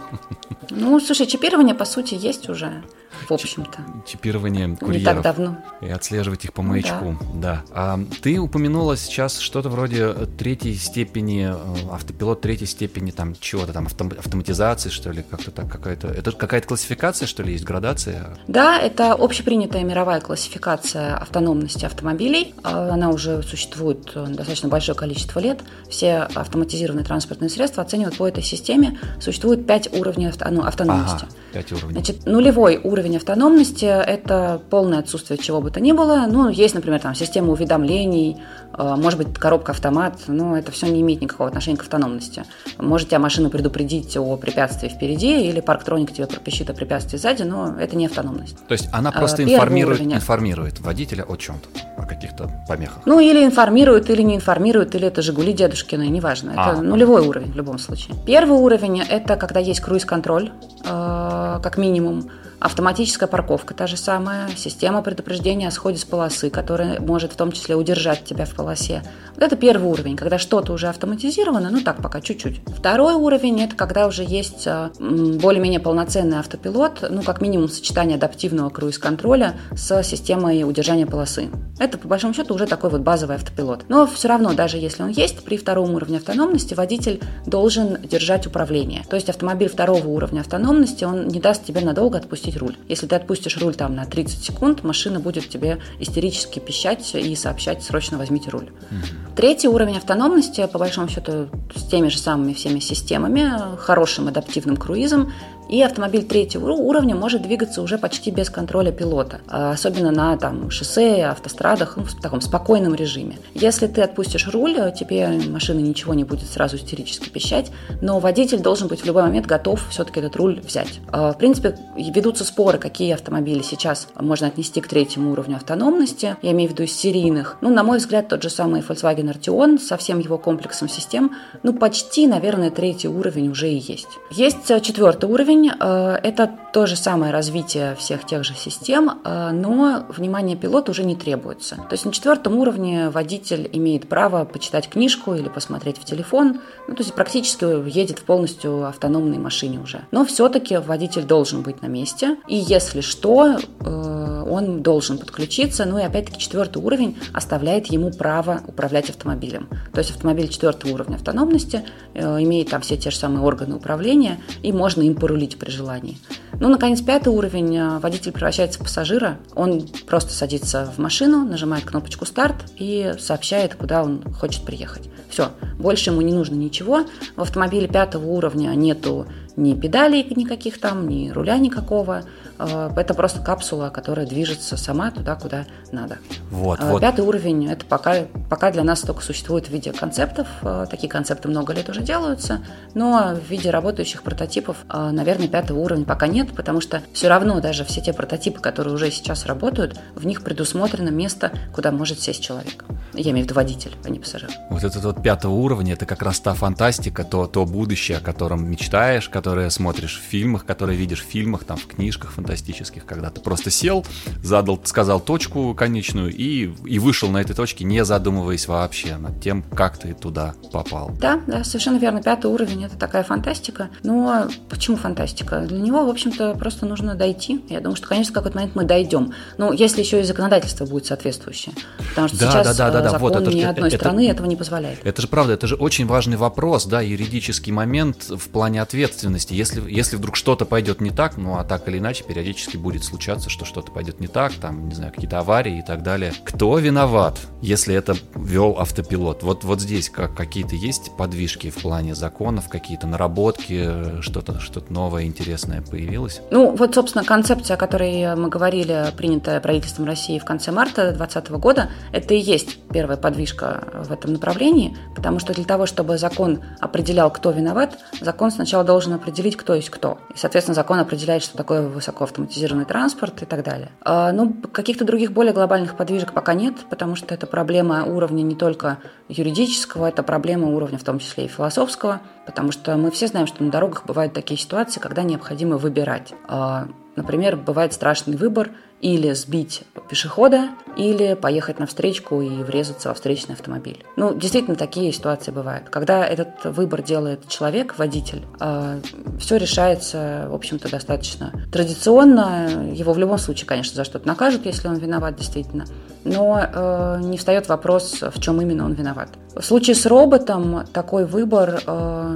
[0.71, 2.83] Ну, слушай, чипирование, по сути, есть уже.
[3.29, 3.79] в общем-то.
[4.07, 4.99] Чипирование курьеров.
[4.99, 5.57] Не так давно.
[5.81, 7.52] И отслеживать их по маячку, да.
[7.53, 7.65] Да.
[7.73, 13.87] А, ты упомянула сейчас что-то вроде третьей степени, э, автопилот третьей степени, там, чего-то там,
[13.87, 16.09] автом, автоматизации, что ли, как-то так, какая-то...
[16.09, 18.37] Это какая-то классификация, что ли, есть градация?
[18.49, 22.55] Да, это общепринятая мировая классификация автономности автомобилей.
[22.63, 25.61] А, она уже существует э, достаточно большое количество лет.
[25.89, 28.99] Все автоматизированные транспортные средства оценивают по этой системе.
[29.21, 31.27] Существует пять уровней авто, ну, автономности.
[31.29, 31.93] Ага, пять уровней.
[31.93, 36.27] Значит, нулевой уровень автономности– это полное отсутствие чего бы то ни было.
[36.29, 38.43] Ну, есть, например, там система уведомлений,
[38.77, 42.45] э, может быть, коробка-автомат, но это все не имеет никакого отношения к автономности.
[42.79, 47.77] Может тебя машина предупредить о препятствии впереди, или парктроник тебе пропищит о препятствии сзади, но
[47.79, 48.57] это не автономность.
[48.67, 50.15] То есть она просто Первый информирует, уровень.
[50.15, 53.03] информирует водителя о чем-то, о каких-то помехах?
[53.07, 56.51] Ну, или информирует, или не информирует, или это «Жигули» дедушкины, неважно.
[56.51, 58.15] Это а, нулевой уровень в любом случае.
[58.27, 60.51] Первый уровень– это когда есть круиз-контроль,
[60.85, 62.31] э, как минимум,
[62.63, 67.51] Автоматическая парковка та же самая, система предупреждения о сходе с полосы, которая может в том
[67.51, 69.03] числе удержать тебя в полосе.
[69.35, 72.61] Вот это первый уровень, когда что-то уже автоматизировано, ну так пока чуть-чуть.
[72.69, 78.71] Второй уровень– это когда уже есть а, более-менее полноценный автопилот, ну как минимум сочетание адаптивного
[78.71, 81.51] круиз-контроля с системой удержания полосы.
[81.81, 83.87] Это по большому счету уже такой вот базовый автопилот.
[83.89, 89.03] Но все равно, даже если он есть, при втором уровне автономности водитель должен держать управление.
[89.11, 92.77] То есть автомобиль второго уровня автономности, он не даст тебе надолго отпустить отпустить руль.
[92.89, 97.83] Если ты отпустишь руль там на 30 секунд, машина будет тебе истерически пищать и сообщать
[97.83, 98.71] «срочно возьмите руль».
[98.71, 99.35] Угу.
[99.37, 105.33] Третий уровень автономности, по большому счету, с теми же самыми всеми системами, хорошим адаптивным круизом,
[105.69, 110.71] и автомобиль третьего уровня может двигаться уже почти без контроля пилота, а особенно на там,
[110.71, 113.39] шоссе, автострадах, ну, в таком спокойном режиме.
[113.55, 118.89] Если ты отпустишь руль, тебе машина ничего не будет сразу истерически пищать, но водитель должен
[118.89, 121.01] быть в любой момент готов все-таки этот руль взять.
[121.09, 126.53] А, в принципе, ведутся споры, какие автомобили сейчас можно отнести к третьему уровню автономности, я
[126.53, 127.59] имею в виду из серийных.
[127.61, 131.33] Ну, на мой взгляд, тот же самый Volkswagen Arteon со всем его комплексом систем,
[131.63, 134.09] ну, почти, наверное, третий уровень уже и есть.
[134.31, 139.21] Есть э, четвертый уровень, уровень э,– это то же самое развитие всех тех же систем,
[139.25, 141.77] э, но внимание пилота уже не требуется.
[141.77, 146.95] То есть на четвертом уровне водитель имеет право почитать книжку или посмотреть в телефон, ну,
[146.95, 150.03] то есть практически едет в полностью автономной машине уже.
[150.11, 155.85] Но все-таки водитель должен быть на месте, и если что, э, он должен подключиться.
[155.85, 159.69] Ну и опять-таки четвертый уровень оставляет ему право управлять автомобилем.
[159.93, 161.85] То есть автомобиль четвертого уровня автономности
[162.15, 166.19] имеет там все те же самые органы управления, и можно им порулить включить при желании.
[166.61, 167.77] Ну, наконец, пятый уровень.
[167.77, 169.39] Э, водитель превращается в пассажира.
[169.55, 175.09] Он просто садится в машину, нажимает кнопочку «Старт» и сообщает, куда он хочет приехать.
[175.29, 177.05] Все, больше ему не нужно ничего.
[177.37, 179.27] В автомобиле пятого уровня нету
[179.57, 182.23] ни педалей никаких там, ни руля никакого.
[182.59, 186.19] Э, это просто капсула, которая движется сама туда, куда надо.
[186.51, 187.29] Вот, э, Пятый вот.
[187.29, 190.47] уровень, это пока, пока для нас только существует в виде концептов.
[190.63, 192.61] Э, такие концепты много лет уже делаются,
[192.95, 197.85] но в виде работающих прототипов, наверное, пятого уровня пока нет, потому что все равно даже
[197.85, 202.85] все те прототипы, которые уже сейчас работают, в них предусмотрено место, куда может сесть человек.
[203.15, 204.51] Я имею в виду водитель, а не пассажир.
[204.71, 208.69] Вот этот вот пятого уровня, это как раз та фантастика, то, то будущее, о котором
[208.69, 213.41] мечтаешь, которое смотришь в фильмах, которое видишь в фильмах, там, в книжках фантастических, когда ты
[213.41, 214.07] просто сел,
[214.41, 219.65] задал, сказал точку конечную и, и вышел на этой точке, не задумываясь вообще над тем,
[219.75, 221.11] как ты туда попал.
[221.21, 222.23] Да, да, совершенно верно.
[222.23, 223.91] Пятый уровень— это такая фантастика.
[224.05, 225.63] Но почему фантастика?
[225.63, 227.65] Для него, в общем-то, просто нужно дойти.
[227.69, 229.33] Я думаю, что, конечно, в какой-то момент мы дойдем.
[229.59, 231.75] Ну, если еще и законодательство будет соответствующее.
[232.11, 233.11] Потому что да, сейчас да, да, да, да.
[233.11, 235.01] закон вот, это, ни одной это, страны это, этого не позволяет.
[235.03, 239.32] Это же правда, это же очень важный вопрос, да, юридический момент в плане ответственности.
[239.51, 243.51] Если, если вдруг что-то пойдет не так, ну, а так или иначе, периодически будет случаться,
[243.51, 246.33] что что-то пойдет не так, там, не знаю, какие-то аварии и так далее.
[246.45, 249.43] Кто виноват, если это вел автопилот?
[249.43, 255.25] Вот, вот здесь как, какие-то есть подвижки в плане законов, какие-то наработки, что-то что новое,
[255.25, 256.41] интересное появилось?
[256.51, 261.51] Ну, вот, собственно, концепция, о которой мы говорили, принятая правительством России в конце марта 2020
[261.53, 266.61] года, это и есть первая подвижка в этом направлении, потому что для того, чтобы закон
[266.81, 270.19] определял, кто виноват, закон сначала должен определить, кто есть кто.
[270.35, 273.91] И, соответственно, закон определяет, что такое высокоавтоматизированный транспорт и так далее.
[274.03, 278.55] А, ну, каких-то других более глобальных подвижек пока нет, потому что это проблема уровня не
[278.55, 278.99] только
[279.29, 283.63] юридического, это проблема уровня в том числе и философского, потому что мы все знаем, что
[283.63, 286.35] на дорогах бывают такие ситуации, когда необходимо выбирать.
[286.49, 288.71] А, Например, бывает страшный выбор
[289.03, 294.05] или сбить пешехода, или поехать на встречку и врезаться во встречный автомобиль.
[294.17, 295.89] Ну, действительно, такие ситуации бывают.
[295.91, 299.01] Когда этот выбор делает человек, водитель, э,
[299.41, 302.93] все решается, в общем-то, достаточно традиционно.
[302.93, 305.85] Его в любом случае, конечно, за что-то накажут, если он виноват, действительно.
[306.25, 309.31] Но э, не встает вопрос, в чем именно он виноват.
[309.57, 312.29] В случае с роботом такой выбор, э,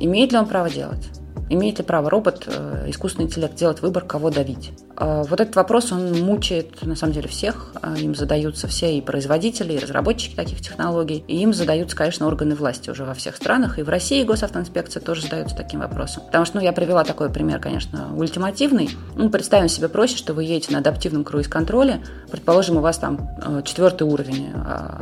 [0.00, 1.08] имеет ли он право делать?
[1.52, 4.70] Имеет ли право робот, э, искусственный интеллект, делать выбор, кого давить?
[4.96, 7.74] Э, вот этот вопрос, он мучает, на самом деле, всех.
[7.82, 11.22] Э, им задаются все и производители, и разработчики таких технологий.
[11.28, 13.78] И им задаются, конечно, органы власти уже во всех странах.
[13.78, 16.22] И в России госавтоинспекция тоже задается таким вопросом.
[16.24, 18.88] Потому что, ну, я привела такой пример, конечно, ультимативный.
[19.14, 22.00] Ну, представим себе проще, что вы едете на адаптивном круиз-контроле.
[22.30, 23.28] Предположим, у вас там
[23.64, 24.54] четвертый уровень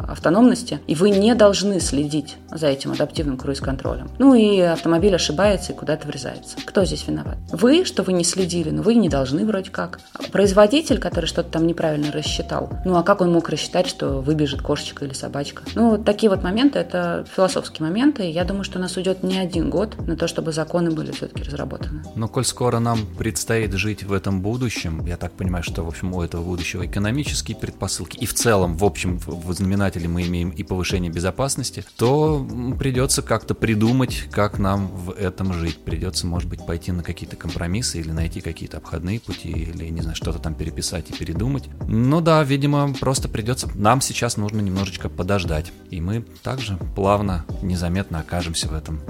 [0.08, 4.10] автономности, и вы не должны следить за этим адаптивным круиз-контролем.
[4.18, 6.56] Ну, и автомобиль ошибается и куда-то врезается получается.
[6.64, 7.38] Кто здесь виноват?
[7.52, 10.00] Вы, что вы не следили, но вы не должны вроде как.
[10.32, 15.04] Производитель, который что-то там неправильно рассчитал, ну а как он мог рассчитать, что выбежит кошечка
[15.04, 15.62] или собачка?
[15.74, 19.22] Ну, вот такие вот моменты, это философские моменты, и я думаю, что у нас уйдет
[19.22, 22.02] не один год на то, чтобы законы были все-таки разработаны.
[22.14, 26.14] Но коль скоро нам предстоит жить в этом будущем, я так понимаю, что, в общем,
[26.14, 30.62] у этого будущего экономические предпосылки, и в целом, в общем, в знаменателе мы имеем и
[30.62, 32.46] повышение безопасности, то
[32.78, 35.78] придется как-то придумать, как нам в этом жить.
[35.78, 40.16] Придется может быть, пойти на какие-то компромиссы или найти какие-то обходные пути, или, не знаю,
[40.16, 41.68] что-то там переписать и передумать.
[41.86, 43.68] Ну да, видимо, просто придется...
[43.74, 49.00] Нам сейчас нужно немножечко подождать, и мы также плавно, незаметно окажемся в этом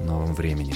[0.00, 0.74] новом времени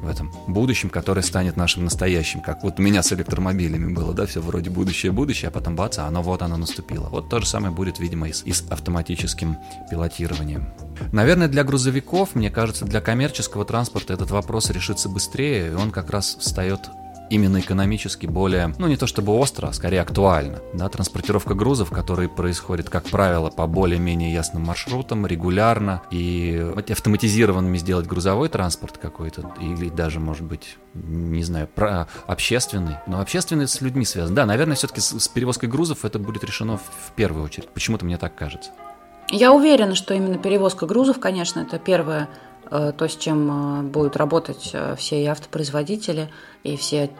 [0.00, 4.26] в этом будущем, которое станет нашим настоящим, как вот у меня с электромобилями было, да,
[4.26, 7.08] все вроде будущее-будущее, а потом бац, а оно вот оно наступило.
[7.08, 9.58] Вот то же самое будет, видимо, и с, и с автоматическим
[9.90, 10.72] пилотированием.
[11.12, 16.10] Наверное, для грузовиков, мне кажется, для коммерческого транспорта этот вопрос решится быстрее, и он как
[16.10, 16.90] раз встает
[17.30, 20.60] именно экономически более, ну не то чтобы остро, а скорее актуально.
[20.74, 28.06] Да, транспортировка грузов, которые происходит, как правило, по более-менее ясным маршрутам, регулярно, и автоматизированными сделать
[28.06, 34.04] грузовой транспорт какой-то, или даже, может быть, не знаю, про общественный, но общественный с людьми
[34.04, 34.34] связан.
[34.34, 37.68] Да, наверное, все-таки с, с перевозкой грузов это будет решено в, в первую очередь.
[37.68, 38.70] Почему-то мне так кажется.
[39.30, 42.28] Я уверена, что именно перевозка грузов, конечно, это первое
[42.70, 46.30] то, с чем э, будут работать э, все и автопроизводители,
[46.62, 47.10] и все,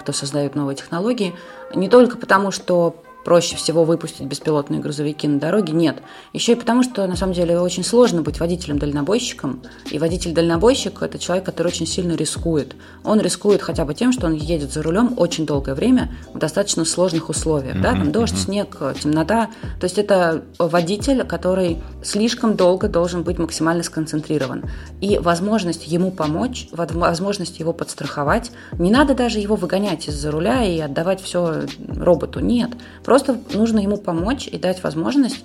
[0.00, 1.34] кто создает новые технологии,
[1.74, 5.72] не только потому, что проще всего выпустить беспилотные грузовики на дороге.
[5.72, 5.96] Нет.
[6.32, 9.64] Еще и потому, что на самом деле очень сложно быть водителем-дальнобойщиком.
[9.90, 12.76] И водитель-дальнобойщик– это человек, который очень сильно рискует.
[13.02, 16.84] Он рискует хотя бы тем, что он едет за рулем очень долгое время в достаточно
[16.84, 17.74] сложных условиях.
[17.74, 17.82] Mm-hmm.
[17.82, 17.92] Да?
[17.94, 18.44] Там дождь, mm-hmm.
[18.44, 19.48] снег, темнота.
[19.80, 24.66] То есть это водитель, который слишком долго должен быть максимально сконцентрирован.
[25.00, 30.78] И возможность ему помочь, возможность его подстраховать, не надо даже его выгонять из-за руля и
[30.78, 32.38] отдавать все роботу.
[32.38, 32.70] Нет.
[33.04, 35.42] Просто Просто нужно ему помочь и дать возможность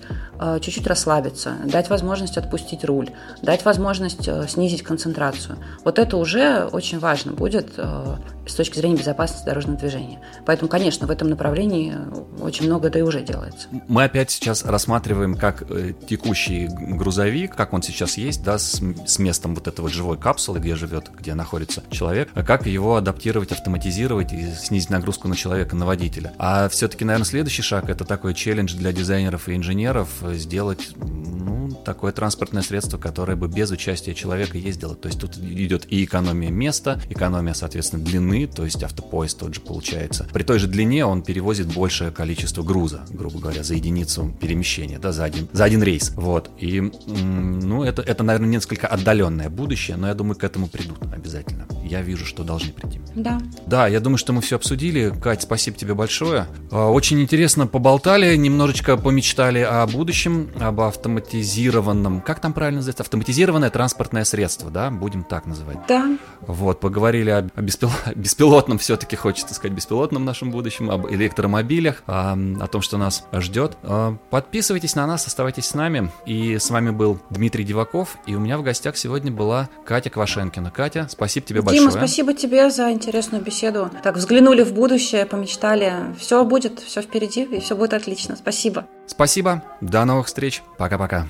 [0.60, 3.10] чуть-чуть расслабиться, дать возможность отпустить руль,
[3.42, 5.58] дать возможность э, снизить концентрацию.
[5.84, 8.16] Вот это уже очень важно будет э,
[8.46, 10.20] с точки зрения безопасности дорожного движения.
[10.46, 11.94] Поэтому, конечно, в этом направлении
[12.40, 13.68] очень много да и уже делается.
[13.88, 15.64] Мы опять сейчас рассматриваем как
[16.06, 20.76] текущий грузовик, как он сейчас есть, да, с, с местом вот этого живой капсулы, где
[20.76, 26.32] живет, где находится человек, как его адаптировать, автоматизировать и снизить нагрузку на человека, на водителя.
[26.38, 30.08] А все-таки, наверное, Следующий шаг это такой челлендж для дизайнеров и инженеров
[30.38, 34.94] сделать ну, такое транспортное средство, которое бы без участия человека ездило.
[34.94, 39.60] То есть тут идет и экономия места, экономия, соответственно, длины, то есть автопоезд тот же
[39.60, 40.28] получается.
[40.32, 45.12] При той же длине он перевозит большее количество груза, грубо говоря, за единицу перемещения, да,
[45.12, 46.12] за один, за один рейс.
[46.16, 46.50] Вот.
[46.58, 51.66] И, ну, это, это, наверное, несколько отдаленное будущее, но я думаю, к этому придут обязательно.
[51.84, 53.00] Я вижу, что должны прийти.
[53.14, 53.40] Да.
[53.66, 55.12] Да, я думаю, что мы все обсудили.
[55.22, 56.46] Кать, спасибо тебе большое.
[56.70, 60.21] А, очень интересно интересно поболтали, немножечко помечтали о будущем,
[60.60, 65.78] об автоматизированном, как там правильно называется, автоматизированное транспортное средство, да, будем так называть.
[65.88, 66.16] Да.
[66.40, 67.90] Вот, поговорили о, о беспил...
[68.14, 73.76] беспилотном, все-таки хочется сказать, беспилотном нашем будущем, об электромобилях, о, о том, что нас ждет.
[73.82, 76.10] А, подписывайтесь на нас, оставайтесь с нами.
[76.26, 80.70] И с вами был Дмитрий Диваков, и у меня в гостях сегодня была Катя Квашенкина.
[80.70, 81.80] Катя, спасибо тебе большое.
[81.80, 83.90] Дима, спасибо тебе за интересную беседу.
[84.02, 86.14] Так, взглянули в будущее, помечтали.
[86.18, 88.36] Все будет, все впереди и все будет отлично.
[88.36, 88.86] Спасибо.
[89.06, 89.62] Спасибо.
[89.80, 90.62] До новых встреч.
[90.78, 91.28] Пока-пока.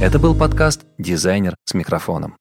[0.00, 2.36] Это был подкаст «Дизайнер с микрофоном».